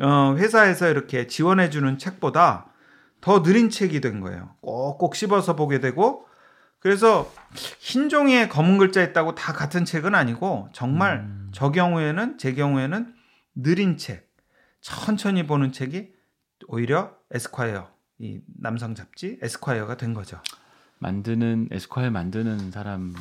어, 0.00 0.34
회사에서 0.36 0.88
이렇게 0.88 1.26
지원해 1.26 1.70
주는 1.70 1.98
책보다 1.98 2.72
더 3.20 3.42
느린 3.42 3.70
책이 3.70 4.00
된 4.00 4.20
거예요. 4.20 4.54
꼭꼭 4.60 5.14
씹어서 5.14 5.56
보게 5.56 5.80
되고 5.80 6.26
그래서 6.80 7.32
흰 7.78 8.10
종이에 8.10 8.48
검은 8.48 8.76
글자 8.76 9.02
있다고 9.02 9.34
다 9.34 9.54
같은 9.54 9.86
책은 9.86 10.14
아니고 10.14 10.68
정말 10.72 11.20
음. 11.20 11.50
저 11.52 11.72
경우에는 11.72 12.36
제 12.36 12.52
경우에는 12.52 13.14
느린 13.54 13.96
책, 13.96 14.28
천천히 14.82 15.46
보는 15.46 15.72
책이 15.72 16.12
오히려 16.68 17.12
에스콰이어 17.30 17.88
이 18.18 18.40
남성 18.60 18.94
잡지 18.94 19.38
에스콰이어가 19.40 19.96
된 19.96 20.12
거죠. 20.12 20.40
만드는 21.04 21.68
에스콰이어 21.70 22.10
만드는 22.10 22.70
사람 22.70 23.14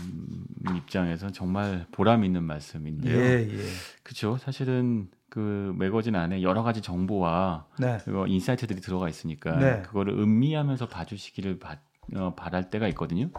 입장에서 0.78 1.32
정말 1.32 1.86
보람 1.92 2.24
있는 2.24 2.44
말씀인데요. 2.44 3.20
예, 3.20 3.48
예. 3.50 3.58
그렇죠. 4.04 4.38
사실은 4.38 5.10
그 5.30 5.74
매거진 5.78 6.16
안에 6.16 6.44
여러 6.44 6.64
가지 6.64 6.82
정보와 6.82 7.66
네. 7.80 7.98
그거 8.06 8.26
insight들이 8.26 8.80
들어가 8.80 9.10
있으니까 9.10 9.58
네. 9.58 9.82
그거를 9.82 10.14
음미하면서 10.18 10.88
봐주시기를 10.88 11.60
바, 11.60 11.78
어, 12.16 12.34
바랄 12.36 12.70
때가 12.70 12.88
있거든요. 12.90 13.30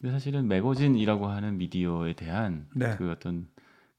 근데 0.00 0.12
사실은 0.12 0.48
매거진이라고 0.48 1.28
하는 1.28 1.58
미디어에 1.58 2.14
대한 2.14 2.66
네. 2.74 2.96
그 2.96 3.12
어떤 3.12 3.46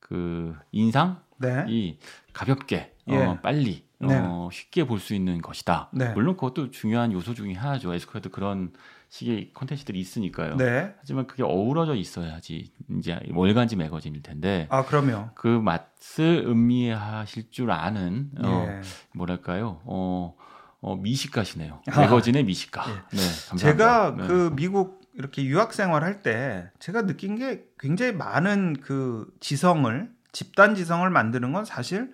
그 0.01 0.53
인상이 0.74 1.15
네. 1.39 1.98
가볍게 2.33 2.93
예. 3.07 3.15
어, 3.15 3.39
빨리 3.41 3.86
네. 4.00 4.19
어, 4.19 4.50
쉽게 4.51 4.86
볼 4.86 5.00
수 5.00 5.13
있는 5.13 5.41
것이다. 5.41 5.89
네. 5.93 6.12
물론 6.13 6.36
그것도 6.36 6.72
중요한 6.72 7.13
요소 7.13 7.36
중에 7.36 7.53
하나죠. 7.53 7.93
에스콰이어도 7.93 8.31
그런 8.31 8.74
식의 9.13 9.51
콘텐츠들이 9.53 10.00
있으니까요. 10.00 10.55
네. 10.58 10.96
하지만 11.00 11.27
그게 11.27 11.43
어우러져 11.43 11.93
있어야지 11.93 12.72
이제 12.98 13.20
월간지 13.32 13.75
매거진일 13.75 14.24
텐데 14.24 14.65
아, 14.72 14.86
그럼요. 14.86 15.29
그 15.36 15.48
맛을 15.48 16.43
음미하실 16.48 17.51
줄 17.51 17.70
아는 17.70 18.32
어, 18.43 18.65
예. 18.67 18.82
뭐랄까요? 19.13 19.82
어, 19.86 20.36
어 20.82 20.96
미식가시네요. 20.96 21.84
아. 21.91 22.01
매거진의 22.01 22.43
미식가. 22.46 22.86
예. 22.89 22.93
네, 23.15 23.24
감사합니다. 23.50 23.58
제가 23.58 24.15
네. 24.17 24.27
그 24.27 24.51
미국 24.55 25.01
이렇게 25.13 25.43
유학 25.43 25.75
생활할 25.75 26.24
때 26.24 26.72
제가 26.79 27.05
느낀 27.05 27.36
게 27.36 27.65
굉장히 27.77 28.13
많은 28.13 28.77
그 28.82 29.27
지성을 29.39 30.10
집단 30.32 30.74
지성을 30.74 31.08
만드는 31.08 31.53
건 31.53 31.65
사실 31.65 32.12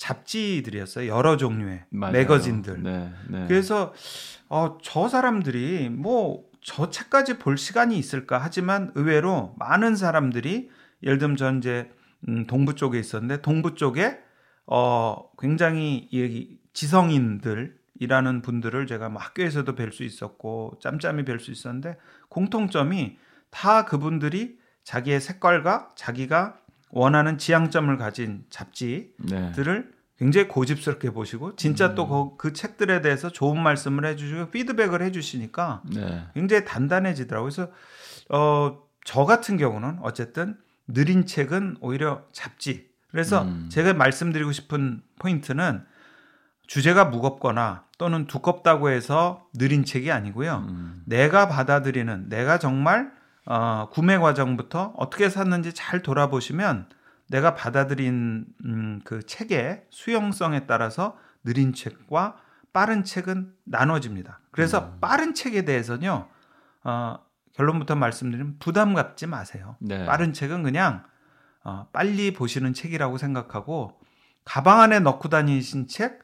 잡지들이었어요. 0.00 1.08
여러 1.10 1.36
종류의 1.36 1.84
맞아요. 1.90 2.12
매거진들. 2.12 2.82
네, 2.82 3.12
네. 3.28 3.44
그래서 3.48 3.92
어, 4.48 4.78
저 4.82 5.08
사람들이 5.08 5.88
뭐 5.90 6.50
저 6.62 6.90
책까지 6.90 7.38
볼 7.38 7.56
시간이 7.56 7.98
있을까 7.98 8.38
하지만 8.38 8.92
의외로 8.94 9.54
많은 9.58 9.96
사람들이 9.96 10.70
예를 11.02 11.18
들면 11.18 11.36
전 11.36 11.58
이제 11.58 11.90
음, 12.28 12.46
동부 12.46 12.74
쪽에 12.74 12.98
있었는데 12.98 13.40
동부 13.40 13.74
쪽에 13.74 14.18
어 14.66 15.30
굉장히 15.38 16.06
이 16.10 16.58
지성인들이라는 16.74 18.42
분들을 18.42 18.86
제가 18.86 19.08
뭐 19.08 19.20
학교에서도 19.20 19.74
뵐 19.74 19.92
수 19.92 20.04
있었고 20.04 20.78
짬짬이 20.80 21.24
뵐 21.24 21.40
수 21.40 21.50
있었는데 21.50 21.96
공통점이 22.28 23.18
다 23.50 23.84
그분들이 23.86 24.58
자기의 24.84 25.20
색깔과 25.20 25.90
자기가 25.96 26.59
원하는 26.90 27.38
지향점을 27.38 27.96
가진 27.96 28.44
잡지 28.50 29.12
네. 29.18 29.52
들을 29.52 29.92
굉장히 30.18 30.48
고집스럽게 30.48 31.10
보시고 31.10 31.56
진짜 31.56 31.94
또그 31.94 32.52
책들에 32.52 33.00
대해서 33.00 33.30
좋은 33.30 33.60
말씀을 33.62 34.04
해주시고 34.04 34.50
피드백을 34.50 35.02
해주시니까 35.02 35.82
네. 35.94 36.26
굉장히 36.34 36.64
단단해지더라고요. 36.66 37.50
그래서 37.50 37.72
어, 38.28 38.82
저 39.04 39.24
같은 39.24 39.56
경우는 39.56 39.98
어쨌든 40.02 40.56
느린 40.86 41.24
책은 41.24 41.78
오히려 41.80 42.24
잡지. 42.32 42.90
그래서 43.10 43.42
음. 43.42 43.68
제가 43.70 43.94
말씀드리고 43.94 44.52
싶은 44.52 45.02
포인트는 45.18 45.84
주제가 46.66 47.06
무겁거나 47.06 47.84
또는 47.98 48.26
두껍다고 48.26 48.90
해서 48.90 49.48
느린 49.54 49.84
책이 49.84 50.12
아니고요. 50.12 50.66
음, 50.68 51.02
내가 51.04 51.48
받아들이는 51.48 52.28
내가 52.28 52.58
정말 52.58 53.10
어, 53.52 53.88
구매 53.90 54.16
과정부터 54.16 54.94
어떻게 54.96 55.28
샀는지 55.28 55.72
잘 55.72 56.02
돌아보시면 56.02 56.88
내가 57.26 57.56
받아들인 57.56 58.46
음, 58.64 59.00
그 59.02 59.26
책의 59.26 59.86
수용성에 59.90 60.66
따라서 60.66 61.18
느린 61.42 61.72
책과 61.72 62.36
빠른 62.72 63.02
책은 63.02 63.52
나눠집니다. 63.64 64.38
그래서 64.52 64.92
음. 64.94 64.98
빠른 65.00 65.34
책에 65.34 65.64
대해서는요, 65.64 66.28
어, 66.84 67.18
결론부터 67.56 67.96
말씀드리면 67.96 68.58
부담 68.60 68.94
갖지 68.94 69.26
마세요. 69.26 69.74
네. 69.80 70.06
빠른 70.06 70.32
책은 70.32 70.62
그냥 70.62 71.02
어, 71.64 71.88
빨리 71.92 72.32
보시는 72.32 72.72
책이라고 72.72 73.18
생각하고 73.18 74.00
가방 74.44 74.80
안에 74.80 75.00
넣고 75.00 75.28
다니신 75.28 75.88
책 75.88 76.20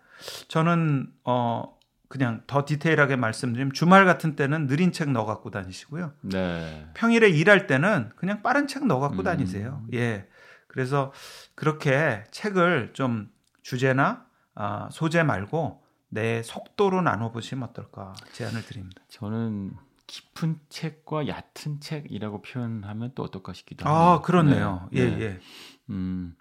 저는 0.47 1.12
어 1.25 1.75
그냥 2.08 2.42
더 2.46 2.64
디테일하게 2.64 3.16
말씀드리면 3.16 3.72
주말 3.72 4.04
같은 4.04 4.36
때는 4.36 4.66
느린 4.66 4.92
책 4.92 5.10
넣어 5.10 5.25
갖고 5.25 5.50
다니시고요. 5.50 6.12
네. 6.22 6.88
평일에 6.94 7.28
일할 7.28 7.66
때는 7.66 8.10
그냥 8.16 8.42
빠른 8.42 8.66
책 8.66 8.86
넣어 8.86 9.00
갖고 9.00 9.18
음. 9.18 9.25
다니세요. 9.25 9.84
예. 9.94 10.28
그래서 10.68 11.12
그렇게 11.54 12.25
책을 12.30 12.90
좀 12.92 13.30
주제나 13.62 14.26
아, 14.54 14.88
소재 14.92 15.22
말고 15.22 15.82
내 16.08 16.42
속도로 16.42 17.02
나눠 17.02 17.32
보시면 17.32 17.68
어떨까 17.70 18.14
제안을 18.32 18.64
드립니다. 18.64 19.02
저는 19.08 19.72
깊은 20.06 20.60
책과 20.68 21.26
얕은 21.26 21.80
책이라고 21.80 22.42
표현하면 22.42 23.12
또 23.14 23.25
어떨까 23.25 23.52
싶기도 23.52 23.88
아, 23.88 24.12
합니다. 24.12 24.22
그렇네요. 24.22 24.88
네. 24.92 25.00
예, 25.00 25.10
네. 25.10 25.20
예. 25.22 25.40
음, 25.90 26.36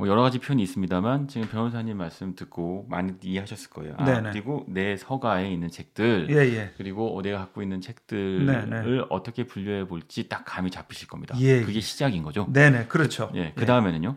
뭐 0.00 0.08
여러 0.08 0.22
가지 0.22 0.38
표현이 0.38 0.62
있습니다만 0.62 1.28
지금 1.28 1.46
변호사님 1.46 1.98
말씀 1.98 2.34
듣고 2.34 2.86
많이 2.88 3.12
이해하셨을 3.22 3.68
거예요. 3.68 3.94
아, 3.98 4.04
네네. 4.06 4.30
그리고 4.30 4.64
내 4.66 4.96
서가에 4.96 5.52
있는 5.52 5.68
책들 5.68 6.28
예, 6.30 6.36
예. 6.36 6.72
그리고 6.78 7.20
내가 7.22 7.38
갖고 7.40 7.60
있는 7.60 7.82
책들을 7.82 8.46
네네. 8.46 9.04
어떻게 9.10 9.44
분류해 9.44 9.88
볼지 9.88 10.26
딱 10.30 10.44
감이 10.46 10.70
잡히실 10.70 11.06
겁니다. 11.06 11.36
예, 11.38 11.60
그게 11.60 11.80
시작인 11.80 12.22
거죠. 12.22 12.46
네, 12.50 12.70
네. 12.70 12.86
그렇죠. 12.86 13.30
예, 13.34 13.52
그 13.54 13.62
예. 13.62 13.66
다음에는요. 13.66 14.16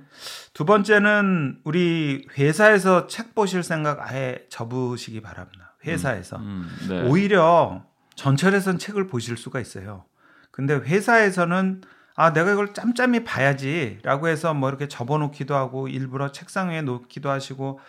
두 0.54 0.64
번째는 0.64 1.60
우리 1.66 2.26
회사에서 2.38 3.08
책 3.08 3.36
보실 3.36 3.62
생각 3.62 4.00
아예 4.10 4.46
접으시기 4.48 5.20
바랍니다. 5.20 5.76
회사에서. 5.86 6.38
음, 6.38 6.70
네. 6.88 7.02
오히려 7.02 7.84
전철에선 8.16 8.78
책을 8.78 9.08
보실 9.08 9.36
수가 9.36 9.60
있어요. 9.60 10.06
근데 10.50 10.76
회사에서는 10.76 11.82
아, 12.16 12.34
내가 12.34 12.52
이걸 12.52 12.74
짬짬이 12.74 13.24
봐야지라고 13.24 14.28
해서 14.28 14.54
뭐 14.54 14.70
이렇게 14.70 14.88
접어 14.88 15.18
놓기도 15.18 15.56
하고 15.56 15.88
일부러 15.88 16.32
책상 16.32 16.70
위에 16.70 16.82
놓기도 16.82 17.30
하시고 17.30 17.80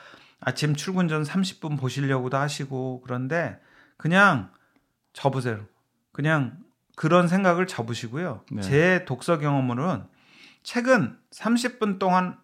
아침 0.41 0.75
출근 0.75 1.09
전 1.09 1.23
30분 1.23 1.79
보시려고도 1.79 2.37
하시고 2.37 3.03
그런데 3.03 3.61
그냥 3.97 4.51
접으세요. 5.13 5.67
그냥 6.13 6.59
그런 6.97 7.29
생각을 7.29 7.67
접으시고요. 7.67 8.45
네. 8.53 8.63
제 8.63 9.05
독서 9.05 9.39
경험으로는 9.39 10.05
책은 10.63 11.19
30분 11.31 11.99
동안 11.99 12.39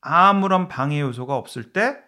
아무런 0.00 0.68
방해 0.68 1.00
요소가 1.00 1.36
없을 1.36 1.72
때 1.72 2.06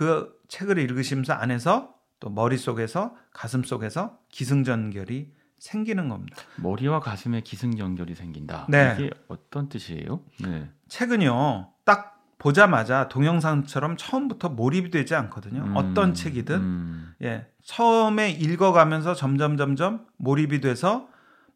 그 0.00 0.34
책을 0.48 0.78
읽으시면서 0.78 1.34
안에서 1.34 1.94
또 2.20 2.30
머릿속에서 2.30 3.14
가슴속에서 3.34 4.18
기승전결이 4.30 5.30
생기는 5.60 6.08
겁니다. 6.08 6.36
머리와 6.56 7.00
가슴에 7.00 7.42
기승전결이 7.42 8.14
생긴다. 8.14 8.66
네. 8.68 8.96
이게 8.98 9.10
어떤 9.28 9.68
뜻이에요? 9.68 10.20
네. 10.42 10.68
책은요. 10.88 11.70
딱 11.84 12.18
보자마자 12.38 13.08
동영상처럼 13.08 13.98
처음부터 13.98 14.48
몰입이 14.48 14.90
되지 14.90 15.14
않거든요. 15.14 15.62
음, 15.62 15.76
어떤 15.76 16.14
책이든 16.14 16.56
음, 16.56 17.14
예. 17.22 17.46
처음에 17.62 18.30
읽어가면서 18.30 19.14
점점 19.14 19.58
점점 19.58 20.06
몰입이 20.16 20.62
돼서 20.62 21.06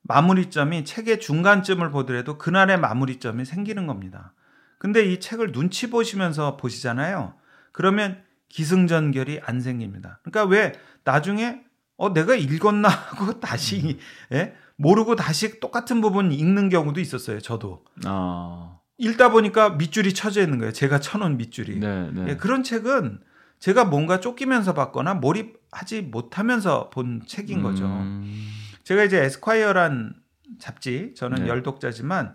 마무리점이 0.02 0.84
책의 0.84 1.20
중간쯤을 1.20 1.90
보더라도 1.90 2.36
그날의 2.36 2.78
마무리점이 2.78 3.46
생기는 3.46 3.86
겁니다. 3.86 4.34
근데 4.78 5.02
이 5.02 5.18
책을 5.18 5.52
눈치 5.52 5.88
보시면서 5.88 6.58
보시잖아요. 6.58 7.34
그러면 7.72 8.22
기승전결이 8.50 9.40
안 9.42 9.62
생깁니다. 9.62 10.20
그러니까 10.22 10.44
왜 10.44 10.72
나중에 11.04 11.63
어 11.96 12.12
내가 12.12 12.34
읽었나 12.34 12.88
하고 12.88 13.38
다시 13.40 13.98
예? 14.32 14.54
모르고 14.76 15.16
다시 15.16 15.60
똑같은 15.60 16.00
부분 16.00 16.32
읽는 16.32 16.68
경우도 16.68 17.00
있었어요. 17.00 17.40
저도 17.40 17.84
아, 18.04 18.78
읽다 18.98 19.30
보니까 19.30 19.70
밑줄이 19.70 20.14
쳐져 20.14 20.42
있는 20.42 20.58
거예요. 20.58 20.72
제가 20.72 20.98
쳐놓은 21.00 21.36
밑줄이. 21.36 21.78
네, 21.78 22.10
네. 22.10 22.30
예, 22.30 22.36
그런 22.36 22.62
책은 22.62 23.20
제가 23.60 23.84
뭔가 23.84 24.20
쫓기면서 24.20 24.74
봤거나 24.74 25.14
몰입하지 25.14 26.02
못하면서 26.02 26.90
본 26.90 27.22
책인 27.26 27.62
거죠. 27.62 27.86
음, 27.86 28.46
제가 28.82 29.04
이제 29.04 29.22
에스콰이어란 29.22 30.14
잡지, 30.58 31.14
저는 31.16 31.44
네. 31.44 31.48
열독자지만 31.48 32.34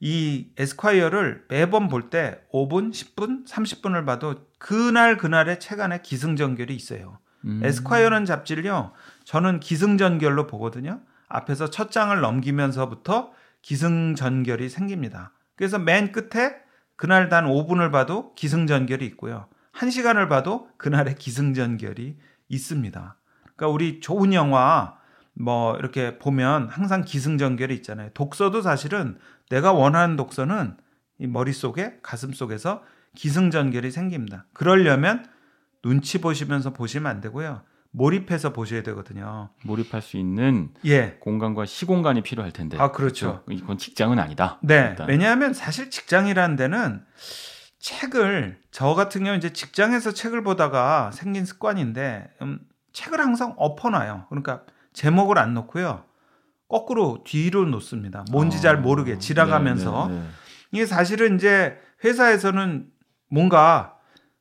이 0.00 0.48
에스콰이어를 0.58 1.44
매번 1.48 1.88
볼 1.88 2.10
때 2.10 2.40
5분, 2.52 2.90
10분, 2.92 3.46
30분을 3.46 4.04
봐도 4.04 4.34
그날 4.58 5.16
그날의 5.16 5.60
책 5.60 5.80
안에 5.80 6.02
기승전결이 6.02 6.74
있어요. 6.74 7.18
음. 7.46 7.60
에스콰이어는 7.62 8.24
잡지를요, 8.24 8.92
저는 9.24 9.60
기승전결로 9.60 10.46
보거든요. 10.46 11.00
앞에서 11.28 11.70
첫 11.70 11.90
장을 11.90 12.18
넘기면서부터 12.20 13.32
기승전결이 13.62 14.68
생깁니다. 14.68 15.32
그래서 15.56 15.78
맨 15.78 16.12
끝에 16.12 16.54
그날 16.96 17.28
단 17.28 17.46
5분을 17.46 17.90
봐도 17.90 18.34
기승전결이 18.34 19.04
있고요. 19.06 19.48
1시간을 19.74 20.28
봐도 20.28 20.68
그날의 20.78 21.16
기승전결이 21.16 22.16
있습니다. 22.48 23.16
그러니까 23.56 23.68
우리 23.68 24.00
좋은 24.00 24.32
영화 24.32 24.96
뭐 25.34 25.76
이렇게 25.76 26.18
보면 26.18 26.68
항상 26.68 27.02
기승전결이 27.02 27.74
있잖아요. 27.76 28.10
독서도 28.14 28.62
사실은 28.62 29.18
내가 29.50 29.72
원하는 29.72 30.16
독서는 30.16 30.76
이 31.18 31.26
머릿속에 31.26 31.98
가슴속에서 32.02 32.82
기승전결이 33.14 33.90
생깁니다. 33.90 34.46
그러려면 34.52 35.26
눈치 35.86 36.20
보시면서 36.20 36.72
보시면 36.72 37.08
안 37.08 37.20
되고요. 37.20 37.62
몰입해서 37.92 38.52
보셔야 38.52 38.82
되거든요. 38.82 39.50
몰입할 39.62 40.02
수 40.02 40.16
있는 40.16 40.70
예. 40.84 41.16
공간과 41.20 41.64
시공간이 41.64 42.22
필요할 42.22 42.52
텐데. 42.52 42.76
아, 42.76 42.90
그렇죠. 42.90 43.44
이건 43.48 43.78
직장은 43.78 44.18
아니다. 44.18 44.58
네. 44.62 44.88
일단. 44.90 45.08
왜냐하면 45.08 45.54
사실 45.54 45.88
직장이라는 45.88 46.56
데는 46.56 47.04
책을 47.78 48.58
저 48.72 48.94
같은 48.94 49.22
경우 49.22 49.36
이제 49.36 49.52
직장에서 49.52 50.12
책을 50.12 50.42
보다가 50.42 51.12
생긴 51.12 51.44
습관인데 51.44 52.32
음, 52.42 52.58
책을 52.92 53.20
항상 53.20 53.54
엎어놔요. 53.56 54.26
그러니까 54.28 54.62
제목을 54.92 55.38
안 55.38 55.54
놓고요. 55.54 56.02
거꾸로 56.68 57.22
뒤로 57.24 57.64
놓습니다. 57.64 58.24
뭔지 58.32 58.60
잘 58.60 58.76
모르게 58.76 59.14
아, 59.14 59.18
지나가면서 59.18 60.08
네, 60.08 60.14
네, 60.14 60.20
네. 60.20 60.26
이게 60.72 60.86
사실은 60.86 61.36
이제 61.36 61.78
회사에서는 62.02 62.88
뭔가 63.30 63.95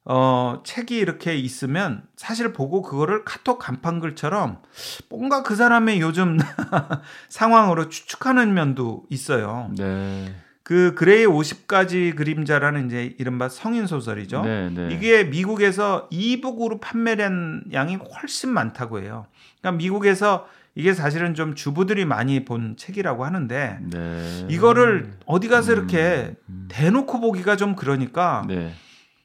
어 0.05 0.61
책이 0.63 0.95
이렇게 0.95 1.35
있으면 1.35 2.03
사실 2.15 2.53
보고 2.53 2.83
그거를 2.83 3.25
카톡 3.25 3.57
간판글처럼 3.57 4.61
뭔가 5.09 5.41
그 5.41 5.55
사람의 5.55 5.99
요즘 5.99 6.37
상황으로 7.29 7.89
추측하는 7.89 8.53
면도 8.53 9.05
있어요. 9.09 9.71
네. 9.75 10.35
그 10.61 10.95
그레이 10.95 11.25
50가지 11.25 12.15
그림자라는 12.15 12.87
이제 12.87 13.15
이른바 13.19 13.49
성인 13.49 13.85
소설이죠. 13.85 14.43
네, 14.43 14.69
네. 14.69 14.89
이게 14.91 15.23
미국에서 15.23 16.07
이북으로 16.09 16.79
판매된 16.79 17.65
양이 17.73 17.95
훨씬 17.95 18.51
많다고 18.51 18.99
해요. 18.99 19.27
그러니까 19.61 19.77
미국에서 19.77 20.47
이게 20.75 20.93
사실은 20.93 21.35
좀 21.35 21.55
주부들이 21.55 22.05
많이 22.05 22.45
본 22.45 22.77
책이라고 22.77 23.25
하는데 23.25 23.79
네. 23.81 24.47
이거를 24.49 25.13
어디 25.25 25.47
가서 25.47 25.71
이렇게 25.71 26.35
음, 26.49 26.67
대놓고 26.67 27.21
보기가 27.21 27.55
좀 27.57 27.75
그러니까 27.75 28.41
음. 28.41 28.47
네. 28.47 28.73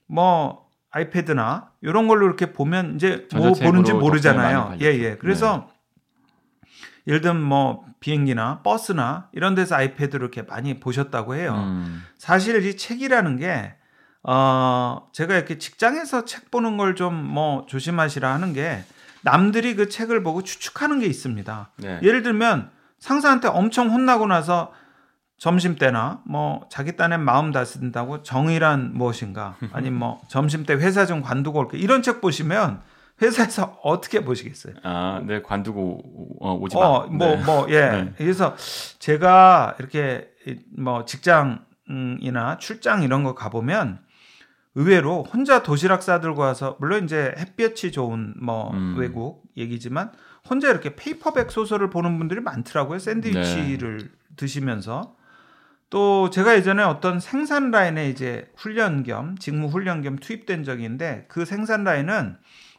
뭐 0.06 0.69
아이패드나 0.90 1.70
이런 1.82 2.08
걸로 2.08 2.26
이렇게 2.26 2.52
보면 2.52 2.96
이제 2.96 3.26
뭐 3.34 3.52
보는지 3.52 3.92
모르잖아요. 3.92 4.76
예. 4.80 4.86
예. 4.86 5.16
그래서 5.16 5.68
예를 7.06 7.20
들면 7.20 7.42
뭐 7.42 7.84
비행기나 8.00 8.62
버스나 8.62 9.28
이런 9.32 9.54
데서 9.54 9.76
아이패드를 9.76 10.22
이렇게 10.22 10.42
많이 10.42 10.80
보셨다고 10.80 11.34
해요. 11.34 11.54
음, 11.56 12.02
사실 12.18 12.64
이 12.64 12.76
책이라는 12.76 13.36
게 13.38 13.74
어, 14.22 15.08
제가 15.12 15.34
이렇게 15.36 15.58
직장에서 15.58 16.24
책 16.24 16.50
보는 16.50 16.76
걸 16.76 16.94
좀 16.94 17.14
뭐 17.14 17.64
조심하시라 17.66 18.32
하는 18.32 18.52
게 18.52 18.84
남들이 19.22 19.74
그 19.76 19.88
책을 19.88 20.22
보고 20.22 20.42
추측하는 20.42 20.98
게 21.00 21.06
있습니다. 21.06 21.70
네. 21.76 22.00
예를 22.02 22.22
들면 22.22 22.70
상사한테 22.98 23.48
엄청 23.48 23.90
혼나고 23.90 24.26
나서 24.26 24.72
점심 25.40 25.76
때나 25.76 26.20
뭐 26.26 26.66
자기 26.70 26.96
딴엔 26.96 27.24
마음 27.24 27.50
다스린다고 27.50 28.22
정의란 28.22 28.92
무엇인가 28.92 29.56
아니면 29.72 29.98
뭐 29.98 30.20
점심 30.28 30.66
때 30.66 30.74
회사 30.74 31.06
좀 31.06 31.22
관두고 31.22 31.58
올게 31.58 31.78
이런 31.78 32.02
책 32.02 32.20
보시면 32.20 32.82
회사에서 33.22 33.78
어떻게 33.82 34.22
보시겠어요? 34.22 34.74
아, 34.82 35.22
네, 35.26 35.40
관두고 35.40 36.36
어, 36.40 36.54
오지 36.56 36.76
마. 36.76 36.82
어, 36.82 37.06
뭐, 37.06 37.26
네. 37.28 37.42
뭐, 37.44 37.66
예. 37.70 37.80
네. 37.88 38.12
그래서 38.18 38.54
제가 38.98 39.76
이렇게 39.78 40.28
이- 40.46 40.58
뭐 40.78 41.06
직장이나 41.06 42.58
출장 42.58 43.02
이런 43.02 43.24
거 43.24 43.34
가보면 43.34 43.98
의외로 44.74 45.24
혼자 45.24 45.62
도시락 45.62 46.02
싸들고 46.02 46.38
와서 46.42 46.76
물론 46.80 47.04
이제 47.04 47.34
햇볕이 47.38 47.92
좋은 47.92 48.34
뭐 48.42 48.70
음. 48.74 48.94
외국 48.98 49.42
얘기지만 49.56 50.12
혼자 50.48 50.68
이렇게 50.68 50.94
페이퍼백 50.96 51.50
소설을 51.50 51.88
보는 51.88 52.18
분들이 52.18 52.40
많더라고요. 52.40 52.98
샌드위치를 52.98 54.10
드시면서 54.36 55.14
또 55.90 56.30
제가 56.30 56.54
예전에 56.54 56.84
어떤 56.84 57.18
생산 57.18 57.72
라인에 57.72 58.08
이제 58.08 58.50
훈련 58.56 59.02
겸 59.02 59.36
직무 59.38 59.66
훈련 59.66 60.02
겸 60.02 60.16
투입된 60.16 60.64
있는데 60.64 61.26
그 61.28 61.44
생산 61.44 61.82
라인은 61.82 62.36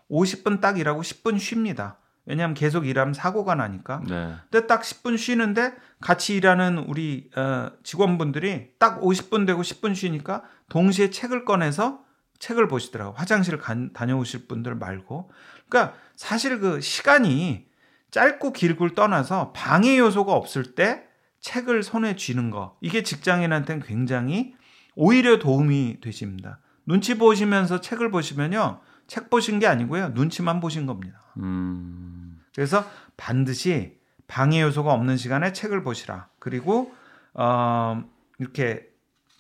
50분 0.10 0.62
딱 0.62 0.80
일하고 0.80 1.02
10분 1.02 1.38
쉽니다. 1.38 1.98
왜냐하면 2.26 2.54
계속 2.54 2.88
일하면 2.88 3.14
사고가 3.14 3.56
나니까. 3.56 4.02
네. 4.08 4.36
근데 4.50 4.68
딱 4.68 4.82
10분 4.82 5.18
쉬는데 5.18 5.74
같이 6.00 6.36
일하는 6.36 6.78
우리 6.78 7.30
어, 7.36 7.72
직원분들이 7.84 8.74
딱 8.80 9.02
50분 9.02 9.46
되고 9.46 9.62
10분 9.62 9.96
쉬니까 9.96 10.44
동시에 10.70 11.10
책을 11.10 11.46
꺼내서 11.46 12.04
책을 12.40 12.68
보시더라고. 12.68 13.14
화장실 13.14 13.58
간, 13.58 13.92
다녀오실 13.94 14.48
분들 14.48 14.76
말고. 14.76 15.32
그러니까 15.68 15.96
사실 16.16 16.60
그 16.60 16.80
시간이 16.80 17.66
짧고 18.12 18.54
길고를 18.54 18.96
떠나서 18.96 19.52
방해 19.54 19.98
요소가 19.98 20.34
없을 20.34 20.76
때 20.76 21.08
책을 21.42 21.84
손에 21.84 22.16
쥐는 22.16 22.52
거. 22.52 22.78
이게 22.82 23.04
직장인한테는 23.04 23.84
굉장히 23.84 24.56
오히려 24.96 25.40
도움이 25.40 25.98
되십니다. 26.02 26.60
눈치 26.86 27.18
보시면서 27.18 27.82
책을 27.82 28.12
보시면요. 28.12 28.82
책 29.08 29.30
보신 29.30 29.60
게 29.60 29.68
아니고요. 29.68 30.10
눈치만 30.10 30.60
보신 30.60 30.86
겁니다. 30.86 31.20
음. 31.38 32.40
그래서 32.56 32.86
반드시 33.18 34.00
방해 34.28 34.62
요소가 34.62 34.94
없는 34.94 35.18
시간에 35.18 35.52
책을 35.52 35.84
보시라. 35.84 36.30
그리고 36.40 36.94
어, 37.34 38.04
이렇게 38.40 38.88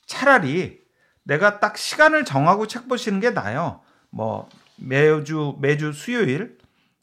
차라리 0.05 0.81
내가 1.23 1.59
딱 1.59 1.77
시간을 1.77 2.25
정하고 2.25 2.67
책 2.67 2.87
보시는 2.87 3.19
게 3.19 3.29
나아요. 3.29 3.81
뭐 4.09 4.49
매주 4.75 5.57
매주 5.61 5.93
수요일 5.93 6.57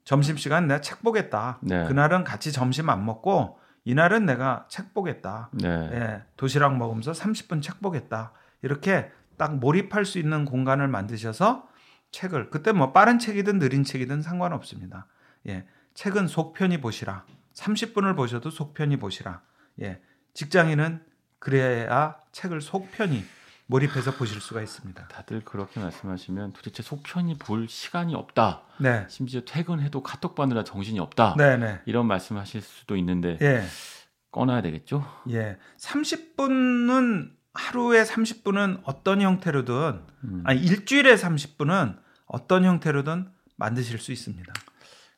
점심 0.05 0.37
시간 0.37 0.67
내가 0.67 0.81
책 0.81 1.03
보겠다. 1.03 1.59
네. 1.63 1.85
그날은 1.87 2.25
같이 2.25 2.53
점심 2.53 2.91
안 2.91 3.05
먹고 3.05 3.59
이날은 3.89 4.27
내가 4.27 4.67
책 4.69 4.93
보겠다. 4.93 5.49
네. 5.51 5.67
예, 5.67 6.23
도시락 6.37 6.77
먹으면서 6.77 7.13
30분 7.13 7.63
책 7.63 7.81
보겠다. 7.81 8.33
이렇게 8.61 9.11
딱 9.39 9.57
몰입할 9.57 10.05
수 10.05 10.19
있는 10.19 10.45
공간을 10.45 10.89
만드셔서 10.89 11.67
책을 12.11 12.51
그때 12.51 12.73
뭐 12.73 12.93
빠른 12.93 13.19
책이든 13.19 13.59
느린 13.59 13.85
책이든 13.85 14.21
상관없습니다. 14.21 15.07
예. 15.47 15.67
책은 15.95 16.27
속 16.27 16.53
편히 16.53 16.83
보시라. 16.83 17.25
30분을 17.55 18.15
보셔도 18.15 18.51
속 18.51 18.75
편히 18.75 18.99
보시라. 18.99 19.41
예. 19.81 20.03
직장인은 20.35 21.03
그래야 21.39 22.17
책을 22.33 22.61
속 22.61 22.93
편히 22.93 23.25
몰입해서 23.69 24.13
보실 24.13 24.41
수가 24.41 24.63
있습니다. 24.63 25.09
다들 25.09 25.45
그렇게 25.45 25.79
말씀하시면 25.79 26.55
도대체 26.55 26.83
속편히 26.83 27.37
볼 27.37 27.69
시간이 27.69 28.15
없다. 28.15 28.63
네. 28.81 29.07
심지어 29.09 29.43
퇴근해도 29.47 30.03
카톡 30.03 30.35
받느라 30.35 30.65
정신이 30.65 30.99
없다. 30.99 31.35
네, 31.37 31.59
네. 31.59 31.81
이런 31.85 32.07
말씀하실 32.07 32.63
수도 32.63 32.97
있는데 32.97 33.39
예. 33.43 33.63
꺼놔야 34.33 34.63
되겠죠? 34.63 35.05
예. 35.31 35.59
30분은 35.79 37.31
하루에 37.53 38.05
30분은 38.05 38.81
어떤 38.85 39.21
형태로든 39.21 40.01
음, 40.25 40.43
아니 40.47 40.61
일주일에 40.61 41.15
30분은 41.15 41.99
어떤 42.25 42.65
형태로든 42.65 43.31
만드실 43.57 43.99
수 43.99 44.13
있습니다. 44.13 44.51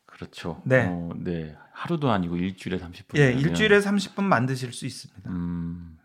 그렇죠. 0.06 0.60
네. 0.64 0.86
어, 0.88 1.10
네. 1.16 1.56
하루도 1.72 2.10
아니고 2.10 2.36
일주일에 2.36 2.78
30분. 2.78 3.16
예, 3.16 3.32
일주일에 3.32 3.78
30분 3.78 4.24
만드실 4.24 4.72
수 4.72 4.86
있습니다. 4.86 5.30
음. 5.30 5.99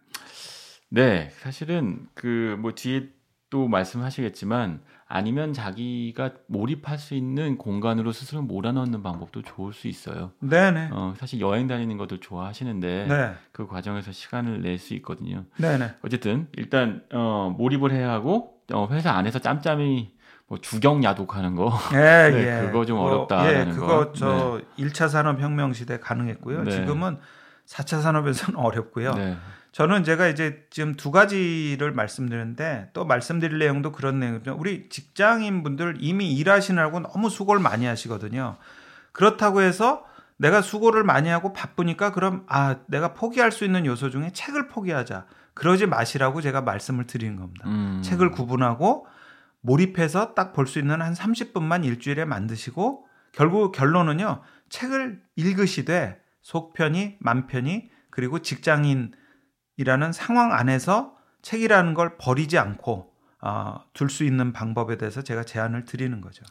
네, 0.89 1.29
사실은 1.39 2.07
그 2.13 2.55
뭐 2.59 2.73
뒤에 2.73 3.09
또 3.51 3.67
말씀하시겠지만 3.67 4.81
아니면 5.07 5.53
자기가 5.53 6.31
몰입할 6.47 6.97
수 6.97 7.13
있는 7.13 7.57
공간으로 7.57 8.11
스스로 8.11 8.41
몰아넣는 8.41 9.03
방법도 9.03 9.43
좋을 9.43 9.71
수 9.71 9.87
있어요. 9.87 10.31
네, 10.39 10.71
네. 10.71 10.89
어, 10.91 11.13
사실 11.17 11.39
여행 11.39 11.67
다니는 11.67 11.97
것도 11.97 12.19
좋아하시는데 12.19 13.05
네. 13.07 13.33
그 13.51 13.67
과정에서 13.67 14.11
시간을 14.11 14.61
낼 14.61 14.77
수 14.79 14.93
있거든요. 14.95 15.45
네, 15.57 15.77
네. 15.77 15.93
어쨌든 16.03 16.47
일단 16.57 17.03
어, 17.13 17.53
몰입을 17.57 17.91
해야 17.91 18.11
하고 18.11 18.59
어, 18.73 18.87
회사 18.91 19.11
안에서 19.11 19.39
짬짬이 19.39 20.11
뭐 20.47 20.57
주경 20.59 21.03
야독하는 21.03 21.55
거. 21.55 21.71
예, 21.93 21.97
네, 22.33 22.61
예. 22.63 22.65
그거 22.65 22.83
좀 22.85 22.97
뭐, 22.97 23.05
어렵다라는 23.07 23.67
예, 23.67 23.71
그거 23.73 23.87
거. 24.07 24.13
저 24.13 24.61
1차 24.77 25.07
산업 25.07 25.39
혁명 25.39 25.71
시대 25.73 25.99
가능했고요. 25.99 26.63
네. 26.63 26.71
지금은 26.71 27.19
4차 27.67 28.01
산업에서는 28.01 28.59
어렵고요. 28.59 29.13
네. 29.13 29.37
저는 29.75 30.05
제가 30.05 30.27
이제 30.27 30.65
지금 30.69 30.95
두 30.95 31.11
가지를 31.11 31.91
말씀드렸는데 31.91 32.91
또 32.93 33.03
말씀드릴 33.03 33.59
내용도 33.59 33.91
그런 33.91 34.21
내용이죠. 34.21 34.55
우리 34.57 34.87
직장인 34.87 35.63
분들 35.63 35.97
이미 35.99 36.31
일하시느라고 36.31 37.01
너무 37.01 37.29
수고를 37.29 37.61
많이 37.61 37.85
하시거든요. 37.85 38.55
그렇다고 39.11 39.59
해서 39.59 40.05
내가 40.37 40.61
수고를 40.61 41.03
많이 41.03 41.27
하고 41.27 41.51
바쁘니까 41.51 42.13
그럼 42.13 42.45
아 42.47 42.77
내가 42.87 43.13
포기할 43.13 43.51
수 43.51 43.65
있는 43.65 43.85
요소 43.85 44.11
중에 44.11 44.29
책을 44.31 44.69
포기하자. 44.69 45.25
그러지 45.53 45.87
마시라고 45.87 46.39
제가 46.39 46.61
말씀을 46.61 47.05
드리는 47.05 47.35
겁니다. 47.35 47.67
음. 47.67 47.99
책을 48.01 48.31
구분하고 48.31 49.07
몰입해서 49.59 50.35
딱 50.35 50.53
볼 50.53 50.67
수 50.67 50.79
있는 50.79 51.01
한 51.01 51.11
30분만 51.11 51.83
일주일에 51.83 52.23
만드시고 52.23 53.07
결국 53.33 53.73
결론은요. 53.73 54.41
책을 54.69 55.21
읽으시되 55.35 56.17
속편히 56.41 57.17
맘 57.19 57.47
편히 57.47 57.89
그리고 58.09 58.39
직장인 58.39 59.11
이라는 59.77 60.11
상황 60.11 60.53
안에서 60.53 61.15
책이라는 61.41 61.93
걸 61.93 62.17
버리지 62.17 62.57
않고 62.57 63.13
어, 63.41 63.81
둘수 63.93 64.23
있는 64.23 64.53
방법에 64.53 64.97
대해서 64.97 65.21
제가 65.21 65.43
제안을 65.43 65.85
드리는 65.85 66.19
거죠. 66.21 66.43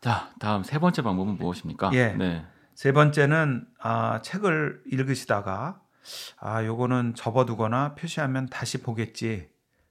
자, 0.00 0.30
다음 0.40 0.64
세 0.64 0.78
번째 0.78 1.02
방법은 1.02 1.36
무엇입니까? 1.36 1.90
예. 1.94 2.14
네. 2.14 2.44
세 2.74 2.92
번째는 2.92 3.66
아, 3.80 4.20
책을 4.22 4.82
읽으시다가 4.90 5.80
아 6.40 6.64
요거는 6.64 7.14
접어두거나 7.14 7.94
표시하면 7.94 8.46
다시 8.46 8.82
보겠지. 8.82 9.48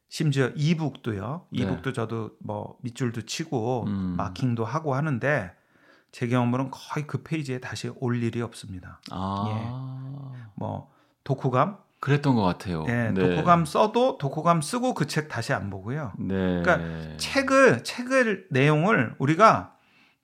심지어 0.10 0.52
이북도요. 0.56 1.48
네. 1.54 1.62
이북도 1.62 1.94
저도 1.94 2.32
뭐 2.42 2.78
밑줄도 2.82 3.22
치고 3.22 3.86
음. 3.88 4.16
마킹도 4.18 4.66
하고 4.66 4.94
하는데 4.94 5.54
제 6.12 6.28
경험으로는 6.28 6.72
거의 6.72 7.08
그 7.08 7.24
페이지에 7.24 7.60
다시 7.60 7.90
올 7.96 8.22
일이 8.22 8.42
없습니다. 8.42 9.00
아. 9.10 10.34
뭐 10.56 10.92
독후감, 11.24 11.78
그랬던 12.02 12.36
것 12.36 12.42
같아요. 12.42 12.84
예, 12.90 13.12
네. 13.12 13.14
독후감 13.14 13.66
써도 13.66 14.18
독후감 14.18 14.62
쓰고 14.62 14.94
그 14.96 15.06
책 15.06 15.30
다시 15.30 15.54
안 15.54 15.70
보고요. 15.70 16.12
네. 16.18 16.62
그러니까 16.62 17.18
책을 17.18 17.84
책을 17.84 18.48
내용을 18.50 19.16
우리가 19.20 19.76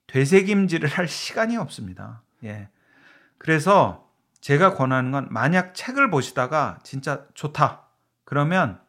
되새김질을 0.08 0.88
할 0.88 1.08
시간이 1.08 1.56
없습니다. 1.56 2.22
예. 2.44 2.68
그래서 3.38 4.06
제가 4.40 4.74
권하는 4.74 5.10
건 5.12 5.28
만약 5.30 5.74
책을 5.74 6.10
보시다가 6.10 6.78
진짜 6.82 7.24
좋다. 7.34 7.82
그러면 8.24 8.80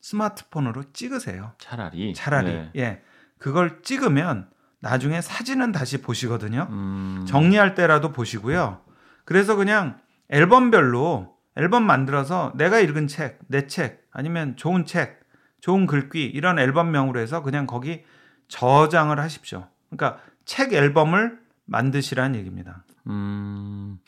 스마트폰으로 0.00 0.92
찍으세요. 0.92 1.52
차라리 1.58 2.14
차라리. 2.14 2.52
네. 2.52 2.70
예. 2.76 3.02
그걸 3.38 3.82
찍으면 3.82 4.48
나중에 4.80 5.20
사진은 5.20 5.72
다시 5.72 6.00
보시거든요. 6.00 6.66
음. 6.70 7.24
정리할 7.26 7.74
때라도 7.74 8.12
보시고요. 8.12 8.80
그래서 9.24 9.56
그냥 9.56 9.98
앨범별로 10.28 11.33
앨범 11.56 11.84
만들어서 11.84 12.52
내가 12.56 12.80
읽은 12.80 13.06
책, 13.06 13.38
내 13.48 13.66
책, 13.66 14.06
아니면 14.10 14.56
좋은 14.56 14.84
책, 14.84 15.20
좋은 15.60 15.86
글귀 15.86 16.24
이런 16.24 16.58
앨범명으로 16.58 17.20
해서 17.20 17.42
그냥 17.42 17.66
거기 17.66 18.02
저장을 18.48 19.18
하십시오. 19.18 19.66
그러니까 19.90 20.20
책 20.44 20.72
앨범을 20.72 21.38
만드시라는 21.64 22.38
얘기입니다. 22.38 22.84
음. 23.06 23.98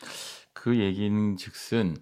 그 0.53 0.79
얘기는 0.79 1.37
즉슨 1.37 1.97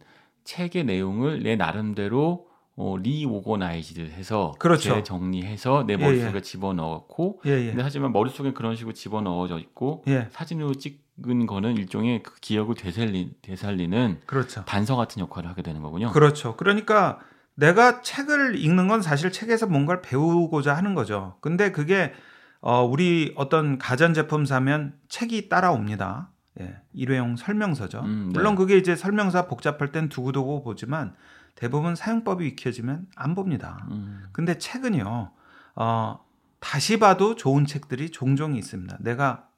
책의 0.45 0.85
내용을 0.85 1.43
내 1.43 1.57
나름대로 1.57 2.49
어, 2.77 2.97
reorganized 2.97 4.01
해서 4.01 4.55
그렇죠. 4.59 4.95
재정리해서 4.95 5.85
내 5.87 5.93
예, 5.93 5.97
머릿속에 5.97 6.37
예. 6.37 6.41
집어넣고 6.41 7.41
예, 7.47 7.51
예. 7.51 7.67
근데 7.67 7.83
하지만 7.83 8.13
머릿속에 8.13 8.53
그런 8.53 8.75
식으로 8.75 8.93
집어넣어져 8.95 9.59
있고 9.59 10.03
예. 10.09 10.29
사진으로 10.33 10.75
찍 10.75 11.04
은 11.27 11.47
거는 11.47 11.77
일종의 11.77 12.23
그 12.23 12.35
기억을 12.41 12.75
되살리, 12.75 13.35
되살리는 13.41 14.23
그렇죠. 14.27 14.65
단서 14.65 14.97
같은 14.97 15.21
역할을 15.21 15.49
하게 15.49 15.63
되는 15.63 15.81
거군요. 15.81 16.11
그렇죠. 16.11 16.57
그러니까 16.57 17.21
내가 17.55 18.03
책을 18.03 18.57
읽는 18.57 18.89
건 18.89 19.01
사실 19.01 19.31
책에서 19.31 19.67
뭔가를 19.67 20.03
배우고자 20.03 20.77
하는 20.77 20.95
거죠. 20.95 21.37
근데 21.41 21.71
그게 21.71 22.13
어, 22.61 22.83
우리 22.83 23.33
어떤 23.37 23.79
가전제품 23.79 24.45
사면 24.45 24.95
책이 25.09 25.49
따라옵니다. 25.49 26.31
예, 26.61 26.77
일회용 26.93 27.37
설명서죠. 27.37 28.01
음, 28.01 28.31
네. 28.33 28.33
물론 28.33 28.57
그게 28.57 28.77
이제 28.77 28.97
설명서 28.97 29.47
복잡할 29.47 29.93
땐 29.93 30.09
두고두고 30.09 30.63
보지만 30.63 31.15
대부분 31.55 31.95
사용법이 31.95 32.47
익혀지면 32.49 33.07
안 33.17 33.35
봅니다. 33.35 33.87
음. 33.91 34.25
근데 34.33 34.59
책은요, 34.59 35.31
어, 35.77 36.25
다시 36.61 36.99
봐도 36.99 37.35
좋은 37.35 37.67
책들이 37.67 38.11
종종 38.11 38.57
있습니다. 38.57 38.97
내가 39.01 39.49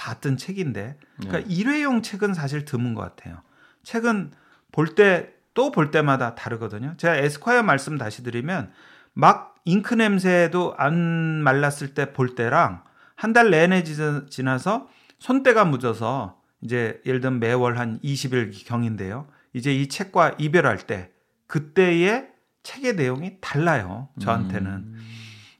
봤던 0.00 0.38
책인데, 0.38 0.96
그러니까 1.18 1.38
네. 1.46 1.54
일회용 1.54 2.00
책은 2.00 2.32
사실 2.32 2.64
드문 2.64 2.94
것 2.94 3.02
같아요. 3.02 3.42
책은 3.82 4.30
볼 4.72 4.94
때또볼 4.94 5.90
때마다 5.90 6.34
다르거든요. 6.34 6.94
제가 6.96 7.16
에스콰이어 7.16 7.62
말씀 7.62 7.98
다시 7.98 8.22
드리면 8.22 8.72
막 9.12 9.56
잉크 9.66 9.94
냄새도 9.94 10.74
안 10.78 10.94
말랐을 11.42 11.92
때 11.94 12.12
볼 12.14 12.34
때랑 12.34 12.82
한 13.14 13.34
달 13.34 13.50
내내 13.50 13.82
지- 13.84 13.96
지나서 14.30 14.88
손때가 15.18 15.66
묻어서 15.66 16.40
이제 16.62 17.02
예를 17.04 17.20
들면 17.20 17.38
매월 17.40 17.78
한 17.78 18.00
20일 18.00 18.64
경인데요. 18.66 19.26
이제 19.52 19.74
이 19.74 19.86
책과 19.88 20.36
이별할 20.38 20.78
때 20.86 21.10
그때의 21.46 22.28
책의 22.62 22.94
내용이 22.96 23.36
달라요. 23.42 24.08
저한테는. 24.20 24.70
음. 24.70 25.06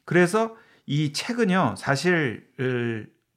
그래서 0.05 0.55
이 0.87 1.13
책은요, 1.13 1.75
사실 1.77 2.47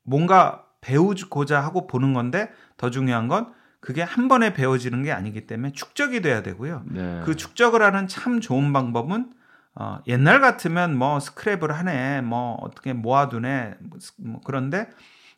뭔가 0.02 0.63
배우고자 0.84 1.62
하고 1.62 1.86
보는 1.86 2.12
건데 2.12 2.52
더 2.76 2.90
중요한 2.90 3.26
건 3.26 3.52
그게 3.80 4.02
한 4.02 4.28
번에 4.28 4.52
배워지는 4.52 5.02
게 5.02 5.12
아니기 5.12 5.46
때문에 5.46 5.72
축적이 5.72 6.20
돼야 6.20 6.42
되고요. 6.42 6.82
네. 6.86 7.22
그 7.24 7.36
축적을 7.36 7.82
하는 7.82 8.06
참 8.06 8.40
좋은 8.40 8.72
방법은 8.72 9.32
어, 9.76 9.98
옛날 10.06 10.40
같으면 10.40 10.96
뭐 10.96 11.18
스크랩을 11.18 11.68
하네, 11.68 12.20
뭐 12.20 12.54
어떻게 12.60 12.92
모아두네, 12.92 13.74
뭐 14.18 14.40
그런데 14.44 14.88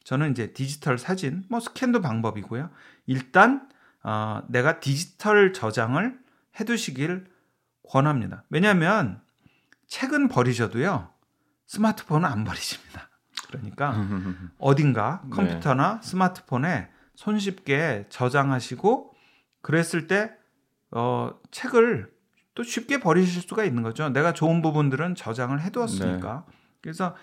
저는 0.04 0.30
이제 0.32 0.52
디지털 0.52 0.98
사진, 0.98 1.44
뭐 1.48 1.58
스캔도 1.58 2.02
방법이고요. 2.02 2.68
일단 3.06 3.68
어, 4.02 4.42
내가 4.48 4.78
디지털 4.78 5.52
저장을 5.52 6.18
해두시길 6.60 7.26
권합니다. 7.88 8.44
왜냐하면 8.50 9.20
책은 9.86 10.28
버리셔도요 10.28 11.08
스마트폰은 11.66 12.28
안 12.28 12.44
버리십니다. 12.44 13.08
그러니까 13.56 13.94
어딘가 14.58 15.22
네. 15.24 15.30
컴퓨터나 15.30 16.00
스마트폰에 16.02 16.88
손쉽게 17.14 18.06
저장하시고 18.08 19.12
그랬을 19.62 20.06
때 20.06 20.32
어, 20.90 21.30
책을 21.50 22.12
또 22.54 22.62
쉽게 22.62 23.00
버리실 23.00 23.42
수가 23.42 23.64
있는 23.64 23.82
거죠. 23.82 24.08
내가 24.08 24.32
좋은 24.32 24.62
부분들은 24.62 25.14
저장을 25.14 25.60
해두었으니까. 25.62 26.44
네. 26.46 26.56
그래서 26.80 27.14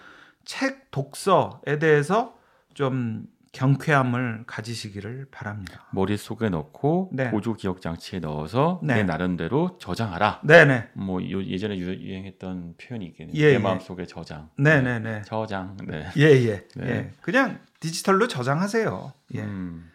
책 0.46 0.91
독서에 0.91 1.80
대해서 1.80 2.38
좀 2.74 3.26
경쾌함을 3.54 4.44
가지시기를 4.48 5.28
바랍니다. 5.32 5.86
머릿속에 5.92 6.50
넣고 6.50 7.12
네. 7.13 7.30
보조 7.30 7.54
기억 7.54 7.82
장치에 7.82 8.20
넣어서 8.20 8.82
네. 8.84 8.96
내 8.96 9.04
나름대로 9.04 9.78
저장하라. 9.80 10.42
네네. 10.44 10.89
뭐 10.94 11.22
요- 11.30 11.44
예전에 11.46 11.78
유- 11.78 11.94
유행했던 11.94 12.76
표현이 12.82 13.06
있겠네요. 13.06 13.36
예, 13.38 13.50
내 13.50 13.54
예. 13.54 13.58
마음속에 13.60 14.06
저장. 14.08 14.50
네네네. 14.58 15.22
저장. 15.22 15.78
네. 15.88 16.08
예, 16.18 16.24
예. 16.24 16.68
네. 16.76 16.88
예. 16.89 17.12
그냥 17.22 17.60
디지털로 17.80 18.28
저장하세요. 18.28 19.13
예. 19.36 19.42
음, 19.42 19.88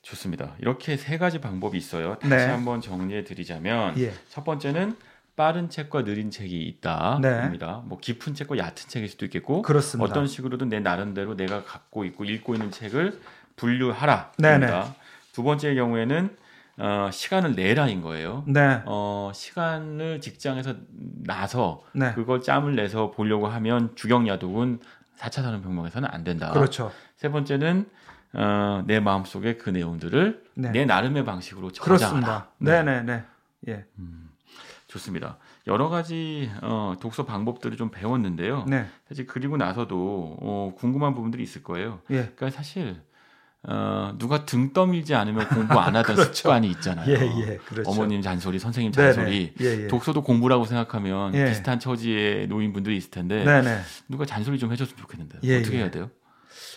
좋습니다. 0.00 0.54
이렇게 0.58 0.96
세 0.96 1.18
가지 1.18 1.40
방법이 1.42 1.76
있어요. 1.76 2.14
다시 2.18 2.34
네. 2.34 2.44
한번 2.46 2.80
정리해 2.80 3.24
드리자면 3.24 3.96
예. 3.98 4.12
첫 4.30 4.42
번째는 4.42 4.96
빠른 5.36 5.68
책과 5.68 6.04
느린 6.04 6.30
책이 6.30 6.62
있다. 6.62 7.18
네. 7.20 7.42
입니다. 7.46 7.82
뭐 7.86 7.98
깊은 7.98 8.34
책과 8.34 8.56
얕은 8.56 8.74
책일 8.88 9.08
수도 9.08 9.24
있겠고 9.26 9.62
그렇습니다. 9.62 10.10
어떤 10.10 10.26
식으로든 10.26 10.68
내 10.68 10.80
나름대로 10.80 11.36
내가 11.36 11.64
갖고 11.64 12.04
있고 12.04 12.24
읽고 12.24 12.54
있는 12.54 12.70
책을 12.70 13.20
분류하라. 13.56 14.32
네네. 14.38 14.54
입니다. 14.54 14.94
두 15.32 15.42
번째의 15.42 15.74
경우에는 15.76 16.36
어, 16.76 17.08
시간을 17.12 17.54
내라인 17.54 18.00
거예요. 18.00 18.44
네. 18.46 18.82
어, 18.86 19.30
시간을 19.34 20.20
직장에서 20.20 20.74
나서 21.24 21.82
네. 21.92 22.12
그걸 22.14 22.40
짬을 22.40 22.74
내서 22.74 23.10
보려고 23.10 23.46
하면 23.48 23.94
주경야독은 23.94 24.80
4차 25.18 25.42
산업혁명에서는 25.42 26.08
안 26.10 26.24
된다. 26.24 26.50
그렇죠. 26.50 26.92
세 27.16 27.28
번째는 27.30 27.88
어, 28.34 28.82
내 28.86 28.98
마음속에 28.98 29.56
그 29.56 29.70
내용들을 29.70 30.44
네. 30.54 30.70
내 30.70 30.84
나름의 30.84 31.24
방식으로 31.24 31.70
저장하라. 31.70 31.98
그렇습니다. 31.98 32.48
네, 32.58 32.82
네, 32.82 33.02
네. 33.02 33.24
예. 33.68 33.84
음, 33.98 34.23
좋습니다. 34.94 35.38
여러 35.66 35.88
가지 35.88 36.50
어, 36.62 36.94
독서 37.00 37.24
방법들을 37.24 37.76
좀 37.76 37.90
배웠는데요. 37.90 38.64
네. 38.68 38.86
사실 39.08 39.26
그리고 39.26 39.56
나서도 39.56 40.36
어, 40.40 40.72
궁금한 40.76 41.14
부분들이 41.14 41.42
있을 41.42 41.62
거예요. 41.62 42.00
예. 42.10 42.32
그러니까 42.36 42.50
사실 42.50 43.02
어, 43.64 44.14
누가 44.18 44.44
등 44.44 44.72
떠밀지 44.72 45.14
않으면 45.14 45.48
공부 45.48 45.78
안 45.80 45.96
하던 45.96 46.14
그렇죠. 46.16 46.32
습관이 46.32 46.68
있잖아요. 46.72 47.10
예, 47.10 47.14
예. 47.14 47.56
그렇죠. 47.56 47.90
어머님 47.90 48.22
잔소리, 48.22 48.58
선생님 48.58 48.92
네, 48.92 49.12
잔소리. 49.12 49.54
네. 49.56 49.64
예, 49.64 49.84
예. 49.84 49.88
독서도 49.88 50.22
공부라고 50.22 50.64
생각하면 50.64 51.34
예. 51.34 51.46
비슷한 51.46 51.80
처지의 51.80 52.46
노인분들이 52.46 52.96
있을 52.96 53.10
텐데 53.10 53.42
네, 53.42 53.62
네. 53.62 53.80
누가 54.08 54.24
잔소리 54.24 54.58
좀 54.58 54.70
해줬으면 54.70 54.96
좋겠는데 54.96 55.38
예, 55.42 55.58
어떻게 55.58 55.76
예. 55.76 55.80
해야 55.80 55.90
돼요? 55.90 56.10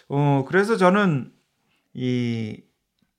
어, 0.10 0.44
그래서 0.48 0.76
저는 0.78 1.32
이 1.94 2.62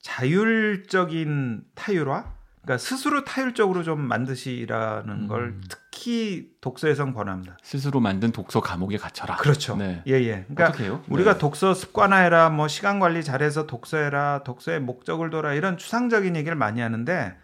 자율적인 0.00 1.62
타율화, 1.74 2.37
그러니까 2.68 2.76
스스로 2.76 3.24
타율적으로 3.24 3.82
좀 3.82 3.98
만드시라는 4.02 5.26
걸 5.26 5.42
음. 5.44 5.62
특히 5.70 6.50
독서에선 6.60 7.14
권합니다. 7.14 7.56
스스로 7.62 7.98
만든 7.98 8.30
독서 8.30 8.60
감옥에 8.60 8.98
갇혀라. 8.98 9.36
그렇죠. 9.36 9.74
네. 9.76 10.02
예, 10.06 10.12
예. 10.12 10.44
그러니까 10.48 10.68
어떻게 10.68 10.84
해요? 10.84 11.02
우리가 11.08 11.32
네. 11.32 11.38
독서 11.38 11.72
습관화해라, 11.72 12.50
뭐 12.50 12.68
시간 12.68 13.00
관리 13.00 13.24
잘해서 13.24 13.66
독서해라, 13.66 14.42
독서의 14.44 14.80
목적을 14.80 15.30
둬라 15.30 15.54
이런 15.54 15.78
추상적인 15.78 16.36
얘기를 16.36 16.56
많이 16.56 16.82
하는데 16.82 17.38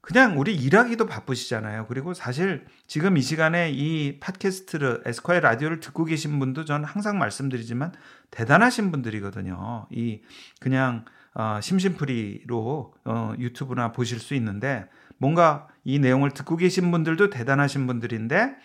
그냥 0.00 0.36
우리 0.36 0.56
일하기도 0.56 1.06
바쁘시잖아요. 1.06 1.86
그리고 1.86 2.12
사실 2.12 2.64
지금 2.88 3.16
이 3.16 3.22
시간에 3.22 3.70
이 3.70 4.18
팟캐스트를 4.18 5.02
에스콰이 5.06 5.40
라디오를 5.40 5.78
듣고 5.78 6.04
계신 6.04 6.40
분도 6.40 6.64
저는 6.64 6.84
항상 6.84 7.18
말씀드리지만 7.18 7.92
대단하신 8.32 8.90
분들이거든요. 8.90 9.86
이 9.90 10.22
그냥 10.58 11.04
어, 11.38 11.60
심심풀이로 11.60 12.94
어, 13.04 13.34
유튜브나 13.38 13.92
보실 13.92 14.18
수 14.20 14.34
있는데 14.34 14.88
뭔가 15.18 15.68
이 15.84 15.98
내용을 15.98 16.30
듣고 16.30 16.56
계신 16.56 16.90
분들도 16.90 17.28
대단하신 17.28 17.86
분들인데 17.86 18.56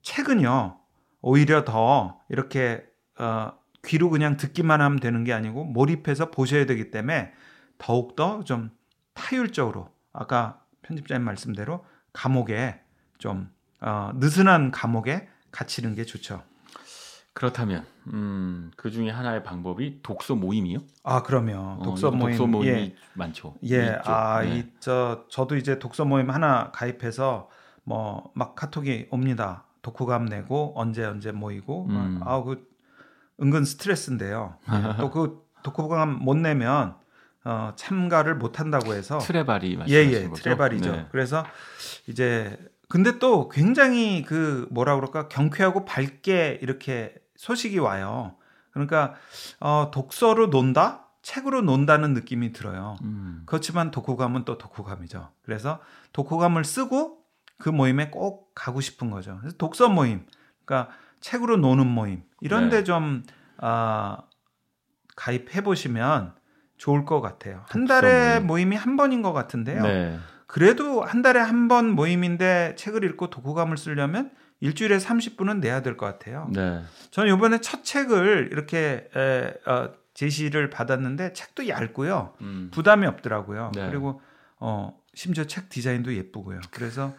책은요 0.00 0.78
오히려 1.20 1.64
더 1.66 2.18
이렇게 2.30 2.82
어, 3.18 3.52
귀로 3.84 4.08
그냥 4.08 4.38
듣기만 4.38 4.80
하면 4.80 5.00
되는 5.00 5.22
게 5.22 5.34
아니고 5.34 5.64
몰입해서 5.64 6.30
보셔야 6.30 6.64
되기 6.64 6.90
때문에 6.90 7.32
더욱더 7.76 8.42
좀 8.44 8.70
타율적으로 9.12 9.90
아까 10.14 10.62
편집자님 10.80 11.22
말씀대로 11.22 11.84
감옥에 12.14 12.80
좀 13.18 13.50
어, 13.82 14.12
느슨한 14.14 14.70
감옥에 14.70 15.28
갇히는 15.50 15.94
게 15.94 16.04
좋죠. 16.04 16.42
그렇다면 17.32 17.84
음, 18.12 18.70
그 18.76 18.90
중에 18.90 19.10
하나의 19.10 19.44
방법이 19.44 20.00
독서 20.02 20.34
모임이요? 20.34 20.80
아 21.04 21.22
그러면 21.22 21.78
어, 21.78 21.82
독서 21.82 22.10
모임 22.10 22.36
독서 22.36 22.46
모임이 22.46 22.68
예. 22.68 22.94
많죠. 23.14 23.54
예, 23.64 23.98
있죠. 23.98 24.10
아, 24.10 24.42
네. 24.42 24.58
이, 24.58 24.64
저, 24.80 25.24
저도 25.30 25.56
이제 25.56 25.78
독서 25.78 26.04
모임 26.04 26.30
하나 26.30 26.70
가입해서 26.72 27.48
뭐, 27.84 28.30
막 28.34 28.54
카톡이 28.54 29.08
옵니다. 29.10 29.64
독후감 29.82 30.26
내고, 30.26 30.72
언제, 30.76 31.04
언제 31.04 31.32
모이고, 31.32 31.86
막, 31.86 32.06
음. 32.06 32.20
아, 32.24 32.42
그, 32.42 32.68
은근 33.42 33.64
스트레스인데요. 33.64 34.56
또 35.00 35.10
그 35.10 35.42
독후감 35.62 36.18
못 36.20 36.36
내면, 36.36 36.94
어, 37.44 37.72
참가를 37.76 38.36
못 38.36 38.60
한다고 38.60 38.94
해서. 38.94 39.18
트레바리 39.18 39.72
예, 39.72 39.76
말씀하시는 39.76 40.12
예, 40.12 40.28
거죠? 40.28 40.42
트레발이죠. 40.42 40.92
네. 40.92 41.06
그래서 41.10 41.44
이제, 42.06 42.56
근데 42.88 43.18
또 43.18 43.48
굉장히 43.48 44.22
그, 44.22 44.68
뭐라 44.70 44.94
그럴까, 44.96 45.28
경쾌하고 45.28 45.84
밝게 45.84 46.58
이렇게 46.60 47.14
소식이 47.40 47.78
와요. 47.78 48.34
그러니까, 48.72 49.14
어, 49.60 49.90
독서로 49.92 50.48
논다? 50.48 51.06
책으로 51.22 51.62
논다는 51.62 52.12
느낌이 52.12 52.52
들어요. 52.52 52.96
음, 53.02 53.42
그렇지만 53.46 53.90
독후감은 53.90 54.44
또 54.44 54.58
독후감이죠. 54.58 55.30
그래서 55.42 55.80
독후감을 56.12 56.64
쓰고 56.64 57.18
그 57.58 57.70
모임에 57.70 58.10
꼭 58.10 58.54
가고 58.54 58.80
싶은 58.82 59.10
거죠. 59.10 59.38
그래서 59.40 59.56
독서 59.56 59.88
모임, 59.88 60.26
그러니까 60.66 60.92
책으로 61.20 61.56
노는 61.56 61.86
모임 61.86 62.22
이런데 62.42 62.78
네. 62.78 62.84
좀 62.84 63.22
아, 63.58 64.18
가입해 65.16 65.62
보시면 65.62 66.34
좋을 66.76 67.04
것 67.06 67.20
같아요. 67.22 67.64
한 67.68 67.86
달에 67.86 68.34
모임. 68.40 68.46
모임 68.46 68.72
이 68.74 68.76
한 68.76 68.96
번인 68.96 69.22
것 69.22 69.32
같은데요. 69.32 69.82
네. 69.82 70.18
그래도 70.46 71.02
한 71.04 71.22
달에 71.22 71.40
한 71.40 71.68
번 71.68 71.90
모임인데 71.90 72.74
책을 72.76 73.02
읽고 73.04 73.30
독후감을 73.30 73.76
쓰려면 73.78 74.30
일주일에 74.60 74.98
30분은 74.98 75.60
내야 75.60 75.82
될 75.82 75.96
것 75.96 76.06
같아요. 76.06 76.48
네. 76.52 76.82
저는 77.10 77.34
이번에 77.34 77.60
첫 77.60 77.82
책을 77.84 78.48
이렇게 78.52 79.08
에, 79.16 79.54
어, 79.70 79.92
제시를 80.14 80.70
받았는데 80.70 81.32
책도 81.32 81.68
얇고요. 81.68 82.34
음, 82.42 82.68
부담이 82.72 83.06
없더라고요. 83.06 83.72
네. 83.74 83.88
그리고 83.88 84.20
어 84.58 84.94
심지어 85.14 85.44
책 85.44 85.68
디자인도 85.70 86.14
예쁘고요. 86.14 86.60
그래서 86.70 87.14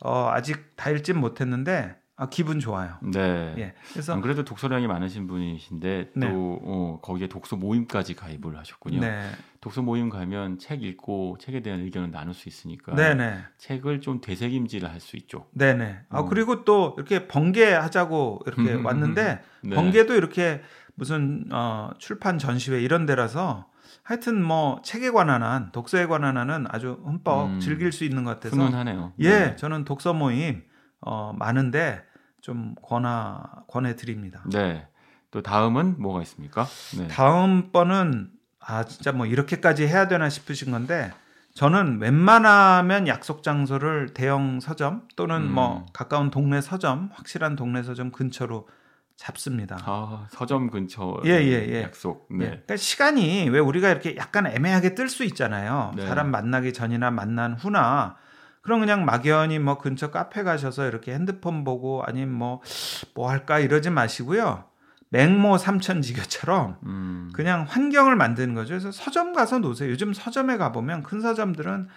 어 0.00 0.30
아직 0.32 0.74
다 0.76 0.90
읽진 0.90 1.18
못했는데 1.18 1.96
아, 2.20 2.28
기분 2.28 2.60
좋아요. 2.60 2.96
네. 3.00 3.54
예. 3.56 3.74
그래서 3.92 4.12
안 4.12 4.20
그래도 4.20 4.44
독서량이 4.44 4.86
많으신 4.86 5.26
분이신데 5.26 6.10
또 6.12 6.20
네. 6.20 6.28
어, 6.30 6.98
거기에 7.02 7.28
독서 7.28 7.56
모임까지 7.56 8.14
가입을 8.14 8.58
하셨군요. 8.58 9.00
네, 9.00 9.22
독서 9.62 9.80
모임 9.80 10.10
가면 10.10 10.58
책 10.58 10.82
읽고 10.82 11.38
책에 11.40 11.60
대한 11.62 11.80
의견을 11.80 12.10
나눌 12.10 12.34
수 12.34 12.48
있으니까 12.50 12.94
네, 12.94 13.14
네, 13.14 13.38
책을 13.56 14.02
좀 14.02 14.20
되새김질을 14.20 14.90
할 14.90 15.00
수 15.00 15.16
있죠. 15.16 15.46
네, 15.52 15.72
네. 15.72 15.98
아 16.10 16.20
음. 16.20 16.28
그리고 16.28 16.64
또 16.66 16.94
이렇게 16.98 17.26
번개하자고 17.26 18.42
이렇게 18.46 18.74
음, 18.74 18.84
왔는데 18.84 19.40
네. 19.62 19.74
번개도 19.74 20.14
이렇게 20.14 20.60
무슨 20.94 21.46
어, 21.50 21.90
출판 21.98 22.36
전시회 22.36 22.82
이런 22.82 23.06
데라서 23.06 23.66
하여튼 24.02 24.42
뭐 24.44 24.82
책에 24.84 25.10
관한 25.10 25.42
한 25.42 25.72
독서에 25.72 26.04
관한 26.04 26.36
한은 26.36 26.66
아주 26.68 27.00
흠뻑 27.02 27.48
음. 27.48 27.60
즐길 27.60 27.92
수 27.92 28.04
있는 28.04 28.24
것 28.24 28.34
같아서 28.34 28.56
훈훈하네요. 28.56 29.14
예, 29.20 29.30
네. 29.30 29.56
저는 29.56 29.84
독서 29.86 30.12
모임 30.12 30.64
어, 31.00 31.32
많은데 31.38 32.04
좀 32.40 32.74
권하 32.82 33.42
권해 33.68 33.96
드립니다. 33.96 34.42
네. 34.50 34.86
또 35.30 35.42
다음은 35.42 35.96
뭐가 35.98 36.22
있습니까? 36.22 36.66
네. 36.98 37.08
다음 37.08 37.70
번은 37.72 38.30
아 38.58 38.84
진짜 38.84 39.12
뭐 39.12 39.26
이렇게까지 39.26 39.86
해야 39.86 40.08
되나 40.08 40.28
싶으신 40.28 40.70
건데 40.72 41.12
저는 41.54 42.00
웬만하면 42.00 43.06
약속 43.08 43.42
장소를 43.42 44.14
대형 44.14 44.60
서점 44.60 45.08
또는 45.16 45.42
음. 45.42 45.52
뭐 45.52 45.86
가까운 45.92 46.30
동네 46.30 46.60
서점, 46.60 47.10
확실한 47.12 47.56
동네 47.56 47.82
서점 47.82 48.12
근처로 48.12 48.68
잡습니다. 49.16 49.76
아, 49.84 50.26
서점 50.30 50.70
근처 50.70 51.20
예, 51.26 51.30
예, 51.32 51.68
예. 51.68 51.82
약속. 51.82 52.26
예. 52.32 52.36
네. 52.36 52.46
그러니까 52.46 52.76
시간이 52.76 53.50
왜 53.50 53.58
우리가 53.58 53.90
이렇게 53.90 54.16
약간 54.16 54.46
애매하게 54.46 54.94
뜰 54.94 55.10
수 55.10 55.24
있잖아요. 55.24 55.92
네. 55.96 56.06
사람 56.06 56.30
만나기 56.30 56.72
전이나 56.72 57.10
만난 57.10 57.52
후나 57.54 58.16
그럼 58.62 58.80
그냥 58.80 59.04
막연히 59.04 59.58
뭐 59.58 59.78
근처 59.78 60.10
카페 60.10 60.42
가셔서 60.42 60.86
이렇게 60.86 61.12
핸드폰 61.12 61.64
보고 61.64 62.02
아니면 62.04 62.34
뭐뭐 62.34 63.28
할까 63.28 63.58
이러지 63.58 63.90
마시고요. 63.90 64.64
맹모 65.10 65.58
삼천 65.58 66.02
지교처럼 66.02 66.76
음. 66.84 67.30
그냥 67.34 67.66
환경을 67.68 68.16
만드는 68.16 68.54
거죠. 68.54 68.70
그래서 68.70 68.92
서점 68.92 69.32
가서 69.32 69.58
노세요. 69.58 69.90
요즘 69.90 70.12
서점에 70.12 70.56
가 70.56 70.72
보면 70.72 71.02
큰 71.02 71.20
서점들은 71.20 71.88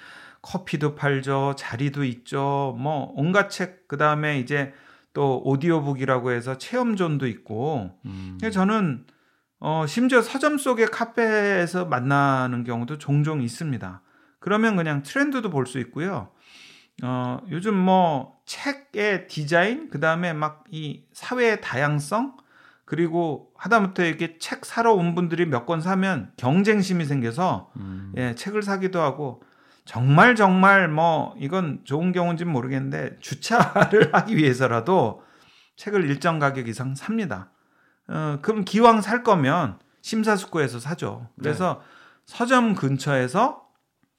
커피도 0.41 0.95
팔죠, 0.95 1.54
자리도 1.58 2.04
있죠, 2.04 2.76
뭐 2.78 3.13
온갖 3.15 3.49
책, 3.49 3.88
그 3.88 3.97
다음에 3.97 4.39
이제 4.39 4.73
또 5.13 5.41
오디오북이라고 5.45 6.32
해서 6.32 6.58
체험존도 6.58 7.28
있고. 7.28 7.91
음. 8.06 8.38
그래서 8.39 8.56
저는 8.60 9.06
어, 9.60 9.86
심지어 9.88 10.21
서점 10.21 10.58
속의 10.58 10.88
카페에서 10.88 11.86
만나는 11.86 12.63
경우도 12.65 12.97
종종 12.97 13.41
있습니다. 13.41 14.02
그러면 14.43 14.75
그냥 14.75 15.03
트렌드도 15.03 15.49
볼 15.49 15.65
수 15.65 15.79
있고요. 15.79 16.29
어, 17.01 17.39
요즘 17.49 17.75
뭐 17.75 18.36
책의 18.45 19.27
디자인, 19.27 19.89
그 19.89 19.99
다음에 20.01 20.34
막 20.34 20.65
이 20.69 21.03
사회의 21.13 21.62
다양성, 21.62 22.36
그리고 22.86 23.51
하다못해 23.56 24.08
이렇게 24.10 24.38
책 24.39 24.65
사러 24.65 24.91
온 24.93 25.15
분들이 25.15 25.45
몇 25.45 25.65
권 25.65 25.79
사면 25.79 26.32
경쟁심이 26.36 27.06
생겨서 27.06 27.71
음. 27.77 28.12
예, 28.17 28.36
책을 28.36 28.62
사기도 28.63 28.99
하고 29.01 29.41
정말 29.86 30.36
정말 30.36 30.89
뭐 30.89 31.34
이건 31.39 31.79
좋은 31.86 32.12
경우인지는 32.12 32.51
모르겠는데 32.51 33.17
주차를 33.21 34.12
하기 34.13 34.36
위해서라도 34.36 35.23
책을 35.77 36.03
일정 36.10 36.39
가격 36.39 36.67
이상 36.67 36.95
삽니다. 36.95 37.49
어, 38.10 38.39
그럼 38.41 38.65
기왕 38.65 38.99
살 39.01 39.23
거면 39.23 39.79
심사숙고해서 40.01 40.79
사죠. 40.79 41.29
그래서 41.39 41.82
서점 42.25 42.75
근처에서 42.75 43.62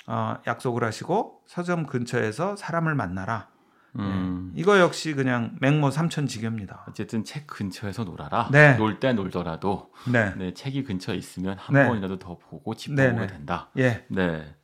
어, 0.07 0.37
약속을 0.47 0.85
하시고 0.85 1.43
서점 1.47 1.87
근처에서 1.87 2.57
사람을 2.57 2.95
만나라. 2.95 3.49
음. 3.97 4.53
예, 4.57 4.61
이거 4.61 4.79
역시 4.81 5.15
그냥 5.15 5.57
맹모 5.61 5.91
삼천 5.91 6.27
지교입니다. 6.27 6.85
어쨌든 6.89 7.25
책 7.25 7.47
근처에서 7.47 8.05
놀아라. 8.05 8.49
네. 8.51 8.77
놀때 8.77 9.13
놀더라도 9.13 9.93
네, 10.11 10.35
네, 10.37 10.53
책이 10.53 10.85
근처에 10.85 11.15
있으면 11.17 11.57
한 11.59 11.75
네. 11.75 11.87
번이라도 11.87 12.19
더 12.19 12.39
보고 12.39 12.75
네, 12.75 12.79
짚어보게 12.79 13.21
네. 13.21 13.27
된다. 13.27 13.69
예, 13.79 14.05
네. 14.09 14.55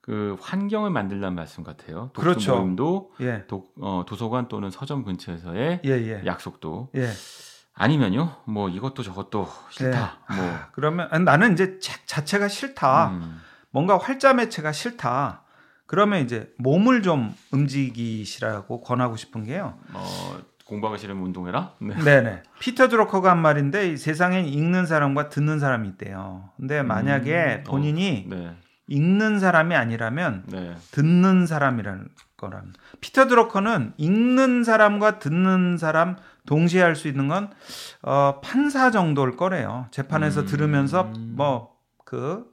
그 0.00 0.36
환경을 0.40 0.90
만들라는 0.90 1.34
말씀 1.34 1.62
같아요. 1.62 2.10
독서 2.14 2.20
그렇죠. 2.20 2.56
모임도 2.56 3.12
예, 3.20 3.44
독, 3.46 3.74
어, 3.80 4.04
도서관 4.06 4.48
또는 4.48 4.70
서점 4.70 5.04
근처에서의 5.04 5.82
예, 5.84 5.90
예, 5.90 6.22
약속도 6.24 6.90
예. 6.94 7.08
아니면요. 7.74 8.36
뭐 8.46 8.68
이것도 8.68 9.02
저것도 9.02 9.48
싫다. 9.70 10.18
네. 10.30 10.36
뭐 10.36 10.44
아, 10.46 10.68
그러면 10.72 11.08
나는 11.24 11.52
이제 11.52 11.78
책 11.78 12.06
자체가 12.06 12.48
싫다. 12.48 13.10
음, 13.10 13.40
뭔가 13.70 13.98
활자 13.98 14.34
매체가 14.34 14.72
싫다. 14.72 15.42
그러면 15.86 16.20
이제 16.22 16.52
몸을 16.58 17.02
좀 17.02 17.34
움직이시라고 17.52 18.80
권하고 18.82 19.16
싶은 19.16 19.44
게요. 19.44 19.78
어, 19.94 20.38
공부하기 20.66 20.98
싫으면 21.00 21.22
운동해라. 21.24 21.74
네. 21.80 21.94
네네. 22.04 22.42
피터 22.60 22.88
드러커가 22.88 23.30
한 23.30 23.40
말인데 23.40 23.92
이 23.92 23.96
세상엔 23.96 24.44
읽는 24.46 24.84
사람과 24.86 25.30
듣는 25.30 25.58
사람이 25.58 25.88
있대요. 25.88 26.50
근데 26.56 26.82
만약에 26.82 27.62
음, 27.64 27.64
어. 27.66 27.70
본인이 27.70 28.26
네. 28.28 28.54
읽는 28.88 29.38
사람이 29.38 29.74
아니라면 29.74 30.44
네. 30.46 30.74
듣는 30.92 31.46
사람이라는 31.46 32.08
거랍니다. 32.36 32.78
피터 33.00 33.26
드러커는 33.26 33.94
읽는 33.96 34.64
사람과 34.64 35.18
듣는 35.18 35.76
사람 35.78 36.16
동시에 36.46 36.82
할 36.82 36.94
수 36.96 37.08
있는 37.08 37.28
건 37.28 37.50
어, 38.02 38.40
판사 38.42 38.90
정도일 38.90 39.36
거래요. 39.36 39.86
재판에서 39.90 40.42
음. 40.42 40.46
들으면서 40.46 41.04
뭐그 41.04 42.52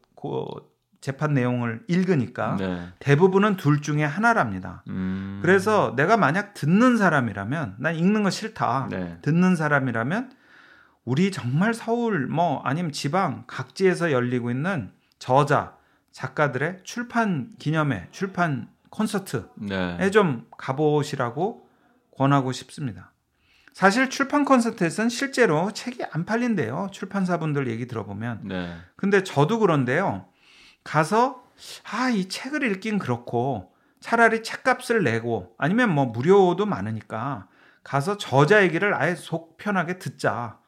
재판 1.06 1.36
내용을 1.36 1.84
읽으니까 1.88 2.56
네. 2.56 2.88
대부분은 2.98 3.58
둘 3.58 3.84
중에 3.84 4.04
하나랍니다. 4.04 4.82
음. 4.88 5.38
그래서 5.44 5.94
내가 5.96 6.18
만약 6.18 6.56
듣는 6.56 6.98
사람이라면 6.98 7.76
난 7.78 7.96
읽는 7.96 8.24
거 8.24 8.32
싫다. 8.32 8.88
네. 8.90 9.20
듣는 9.22 9.56
사람이라면 9.56 10.32
우리 11.04 11.32
정말 11.32 11.76
서울 11.76 12.26
뭐 12.26 12.60
아니면 12.64 12.92
지방 12.92 13.44
각지에서 13.46 14.12
열리고 14.12 14.50
있는 14.50 14.90
저자 15.20 15.78
작가들의 16.12 16.80
출판 16.82 17.52
기념회, 17.60 18.08
출판 18.10 18.68
콘서트에 18.90 19.44
네. 19.58 20.10
좀 20.10 20.48
가보시라고 20.58 21.70
권하고 22.18 22.52
싶습니다. 22.52 23.12
사실 23.74 24.10
출판 24.10 24.44
콘서트에서는 24.44 25.10
실제로 25.10 25.72
책이 25.72 26.04
안 26.12 26.26
팔린대요. 26.26 26.88
출판사분들 26.92 27.68
얘기 27.68 27.86
들어보면. 27.86 28.40
네. 28.46 28.74
근데 28.96 29.24
저도 29.24 29.60
그런데요. 29.60 30.26
가서 30.86 31.44
아, 31.92 32.10
이 32.10 32.30
책을 32.30 32.64
읽긴 32.64 33.00
그렇고 33.00 33.74
차라리 34.00 34.44
책값을 34.44 35.04
내고 35.04 35.54
아니면 35.58 35.90
뭐 35.94 36.06
무료도 36.06 36.66
많으니까 36.66 37.48
가서 37.84 38.18
저자 38.18 38.64
얘기를 38.64 38.94
아예 38.94 39.16
속 39.16 39.58
편하게 39.58 40.00
듣자. 40.00 40.60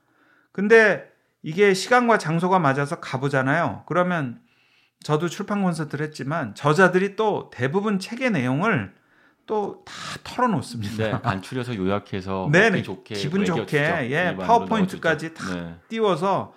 근데 0.52 1.08
이게 1.44 1.74
시간과 1.74 2.18
장소가 2.18 2.60
맞아서 2.60 3.00
가보잖아요. 3.00 3.84
그러면 3.86 4.42
저도 5.04 5.30
출판 5.30 5.62
콘서트를 5.62 6.06
했지만 6.08 6.56
저자들이 6.56 7.16
또 7.16 7.50
대부분 7.54 8.00
책의 8.00 8.32
내용을 8.32 8.94
또 9.46 9.84
다 9.86 9.94
털어놓습니다. 10.24 11.04
네. 11.04 11.20
간추려서 11.22 11.76
요약해서 11.76 12.50
네네. 12.52 12.70
먹기 12.72 12.84
좋게 12.84 13.16
기분 13.16 13.46
좋게. 13.46 14.10
예, 14.12 14.36
파워포인트까지 14.36 15.30
넣어주죠. 15.30 15.56
네. 15.56 15.76
띄워서 15.88 16.54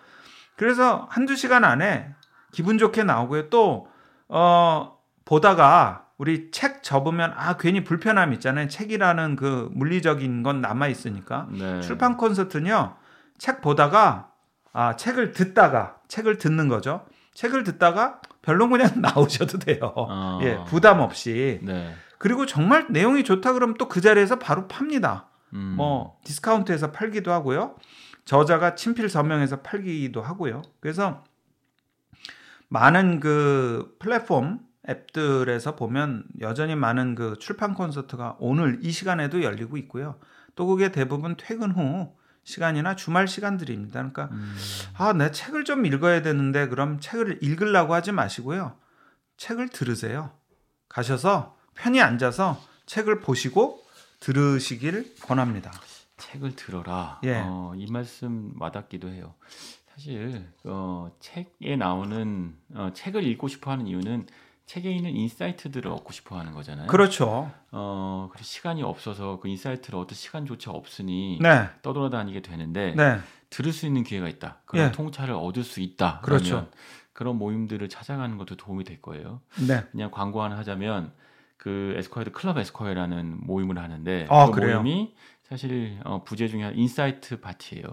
그래서 0.56 1.06
한두 1.10 1.36
시간 1.36 1.62
안에 1.64 2.14
기분 2.52 2.78
좋게 2.78 3.04
나오고요. 3.04 3.48
또, 3.50 3.86
어, 4.28 4.96
보다가 5.24 6.06
우리 6.18 6.50
책 6.50 6.82
접으면 6.82 7.32
아, 7.36 7.56
괜히 7.56 7.82
불편함 7.84 8.32
있잖아요. 8.34 8.68
책이라는 8.68 9.36
그 9.36 9.70
물리적인 9.72 10.42
건 10.42 10.60
남아있으니까. 10.60 11.48
네. 11.52 11.80
출판 11.80 12.16
콘서트는요, 12.16 12.96
책 13.38 13.60
보다가, 13.62 14.28
아, 14.72 14.96
책을 14.96 15.32
듣다가, 15.32 15.96
책을 16.08 16.38
듣는 16.38 16.68
거죠. 16.68 17.06
책을 17.34 17.64
듣다가 17.64 18.20
별로 18.42 18.68
그냥 18.68 18.90
나오셔도 19.00 19.58
돼요. 19.58 19.94
아. 20.08 20.38
예, 20.42 20.58
부담 20.66 21.00
없이. 21.00 21.60
네. 21.62 21.94
그리고 22.18 22.44
정말 22.44 22.86
내용이 22.90 23.24
좋다 23.24 23.52
그러면 23.54 23.76
또 23.78 23.88
그 23.88 24.00
자리에서 24.00 24.38
바로 24.38 24.68
팝니다. 24.68 25.28
음. 25.54 25.74
뭐 25.76 26.18
디스카운트에서 26.24 26.92
팔기도 26.92 27.32
하고요. 27.32 27.76
저자가 28.26 28.74
친필 28.74 29.08
서명해서 29.08 29.62
팔기도 29.62 30.20
하고요. 30.22 30.62
그래서 30.80 31.24
많은 32.70 33.20
그 33.20 33.96
플랫폼 33.98 34.60
앱들에서 34.88 35.76
보면 35.76 36.24
여전히 36.40 36.74
많은 36.74 37.14
그 37.14 37.36
출판 37.38 37.74
콘서트가 37.74 38.36
오늘 38.40 38.78
이 38.82 38.90
시간에도 38.90 39.42
열리고 39.42 39.76
있고요. 39.76 40.18
또 40.54 40.66
그게 40.66 40.90
대부분 40.90 41.36
퇴근 41.36 41.72
후 41.72 42.14
시간이나 42.44 42.96
주말 42.96 43.28
시간들입니다. 43.28 43.92
그러니까 43.92 44.28
음. 44.32 44.56
아, 44.96 45.12
내 45.12 45.30
책을 45.30 45.64
좀 45.64 45.84
읽어야 45.84 46.22
되는데 46.22 46.68
그럼 46.68 46.98
책을 47.00 47.42
읽으려고 47.42 47.92
하지 47.92 48.12
마시고요. 48.12 48.76
책을 49.36 49.68
들으세요. 49.68 50.30
가셔서 50.88 51.56
편히 51.74 52.00
앉아서 52.00 52.60
책을 52.86 53.20
보시고 53.20 53.82
들으시길 54.20 55.16
권합니다. 55.22 55.72
책을 56.18 56.54
들어라. 56.56 57.20
예. 57.24 57.42
어, 57.44 57.72
이 57.76 57.90
말씀 57.90 58.52
와닿기도 58.58 59.08
해요. 59.08 59.34
사실 60.00 60.46
어, 60.64 61.10
책에 61.20 61.76
나오는 61.76 62.56
어, 62.74 62.90
책을 62.94 63.22
읽고 63.22 63.48
싶어하는 63.48 63.86
이유는 63.86 64.26
책에 64.64 64.90
있는 64.90 65.14
insight들을 65.14 65.90
얻고 65.90 66.14
싶어하는 66.14 66.54
거잖아요. 66.54 66.86
그렇죠. 66.86 67.52
어, 67.70 68.30
시간이 68.40 68.82
없어서 68.82 69.40
그 69.40 69.48
insight를 69.48 69.98
얻을 69.98 70.16
시간조차 70.16 70.70
없으니 70.70 71.38
네. 71.42 71.68
떠돌아다니게 71.82 72.40
되는데 72.40 72.94
네. 72.96 73.18
들을 73.50 73.74
수 73.74 73.84
있는 73.84 74.02
기회가 74.02 74.26
있다. 74.30 74.62
그런 74.64 74.86
예. 74.86 74.92
통찰을 74.92 75.34
얻을 75.34 75.64
수 75.64 75.80
있다. 75.80 76.20
그렇죠. 76.22 76.70
그런 77.12 77.36
모임들을 77.36 77.86
찾아가는 77.90 78.38
것도 78.38 78.56
도움이 78.56 78.84
될 78.84 79.02
거예요. 79.02 79.42
네. 79.68 79.84
그냥 79.90 80.10
광고 80.10 80.42
하나 80.42 80.56
하자면 80.56 81.12
그 81.58 81.92
에스콰이어도 81.98 82.32
클럽 82.32 82.56
에스콰이어라는 82.56 83.40
모임을 83.42 83.76
하는데 83.76 84.26
아, 84.30 84.50
그? 84.50 84.60
모임이 84.60 85.14
사실 85.54 85.98
어, 86.04 86.22
부제 86.22 86.46
중에 86.46 86.62
하나 86.62 86.76
insight 86.78 87.40
파티예요. 87.40 87.84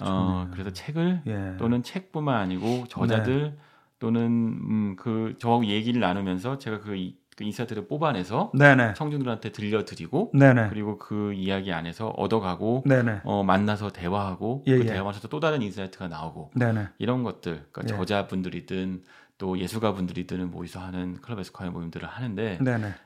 아, 0.00 0.04
어. 0.04 0.48
그래서 0.50 0.70
책을 0.70 1.22
예. 1.26 1.56
또는 1.58 1.82
책뿐만 1.82 2.34
아니고 2.34 2.86
저자들 2.88 3.58
또는 3.98 4.22
음, 4.24 4.96
그 4.98 5.34
저하고 5.38 5.66
얘기를 5.66 6.00
나누면서 6.00 6.56
제가 6.58 6.80
그, 6.80 6.96
이- 6.96 7.18
그 7.36 7.44
insight를 7.44 7.86
뽑아내서 7.86 8.52
네네. 8.54 8.94
청중들한테 8.94 9.52
들려드리고 9.52 10.32
네네. 10.32 10.68
그리고 10.70 10.96
그 10.96 11.34
이야기 11.34 11.70
안에서 11.70 12.08
얻어가고 12.08 12.84
네네. 12.86 13.20
어, 13.24 13.42
만나서 13.42 13.90
대화하고 13.92 14.64
예, 14.66 14.78
그 14.78 14.84
예. 14.84 14.86
대화하면서 14.86 15.28
또 15.28 15.38
다른 15.38 15.60
insight가 15.60 16.08
나오고. 16.08 16.52
이런 16.98 17.22
것들 17.24 17.66
그러니까 17.72 17.92
예. 17.94 17.98
저자분들이든 17.98 19.04
또 19.36 19.58
예술가 19.58 19.92
분들이들은 19.92 20.50
모이서 20.50 20.80
하는 20.80 21.20
클럽 21.20 21.38
에스콰이어 21.40 21.72
모임들을 21.72 22.08
하는데. 22.08 22.56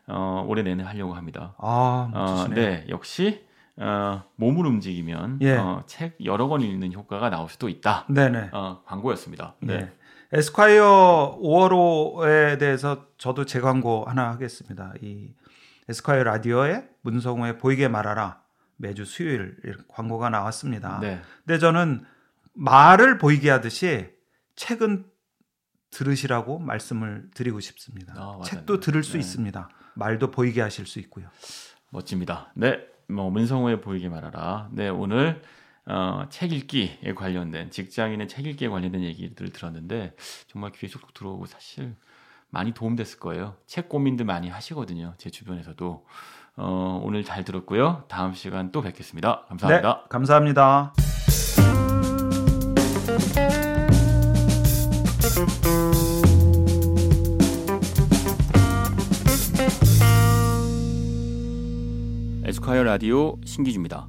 어, 0.07 0.45
올해 0.47 0.63
내내 0.63 0.85
하려고 0.85 1.15
합니다. 1.15 1.57
아, 1.59 2.09
어, 2.15 2.19
멋지시네요. 2.19 2.55
네, 2.55 2.87
역시 2.89 3.45
어, 3.77 4.23
몸을 4.37 4.67
움직이면 4.67 5.39
예. 5.43 5.57
어, 5.57 5.83
책 5.87 6.17
여러 6.25 6.49
권 6.49 6.61
읽는 6.61 6.93
효과가 6.93 7.31
나올 7.31 7.49
수도 7.49 7.69
있다. 7.69 8.07
네네. 8.09 8.51
어, 8.53 8.83
광고였습니다. 8.85 9.55
네. 9.61 9.75
예. 9.75 9.93
에스콰이어 10.33 11.39
5월호에 11.43 12.59
대해서 12.59 13.07
저도 13.19 13.47
재광고 13.47 14.05
하나 14.05 14.31
하겠습니다. 14.31 14.93
이 15.03 15.35
에스콰이어 15.89 16.23
라디오에 16.25 16.89
문성호의 17.03 17.59
보이게 17.59 17.89
말하라 17.89 18.41
매주 18.77 19.05
수요일 19.05 19.57
광고가 19.89 20.31
나왔습니다. 20.31 21.01
네. 21.01 21.21
근데 21.45 21.59
저는 21.59 22.05
말을 22.53 23.19
보이게 23.19 23.51
하듯이 23.51 24.09
책은 24.57 25.07
들으시라고 25.91 26.59
말씀을 26.59 27.29
드리고 27.35 27.61
싶습니다. 27.61 28.15
아. 28.17 28.41
책도 28.45 28.81
들을 28.81 29.03
수 29.03 29.15
네. 29.15 29.19
있습니다. 29.19 29.69
말도 29.95 30.31
보이게 30.31 30.61
하실 30.61 30.87
수 30.87 30.99
있고요. 31.01 31.29
멋집니다. 31.91 32.53
네, 32.55 32.79
뭐 33.11 33.31
문성호의 33.31 33.81
보이게 33.81 34.09
말하라. 34.09 34.69
네, 34.73 34.89
오늘 34.89 35.43
어, 35.87 36.25
책 36.31 36.53
읽기에 36.53 37.15
관련된 37.15 37.71
직장인의 37.71 38.29
책 38.29 38.47
읽기에 38.47 38.69
관련된 38.69 39.03
얘기들을 39.03 39.53
들었는데 39.53 40.15
정말 40.47 40.73
귀에 40.73 40.89
쏙쏙 40.89 41.15
들어오고 41.15 41.47
사실 41.47 41.97
많이 42.51 42.73
도움됐을 42.73 43.19
거예요. 43.19 43.57
책 43.67 43.89
고민들 43.89 44.25
많이 44.25 44.49
하시거든요. 44.49 45.15
제 45.19 45.31
주변에서도 45.31 46.07
어, 46.57 47.01
오늘 47.03 47.25
잘 47.25 47.45
들었고요. 47.45 48.05
다음 48.09 48.35
시간 48.35 48.73
또 48.73 48.83
뵙겠습니다. 48.83 49.47
감사합니다. 49.49 49.95
네, 49.95 50.05
감사합니다. 50.09 50.93
에 55.77 56.20
스콰이어 62.61 62.83
라디오 62.85 63.37
신기주입니다. 63.43 64.09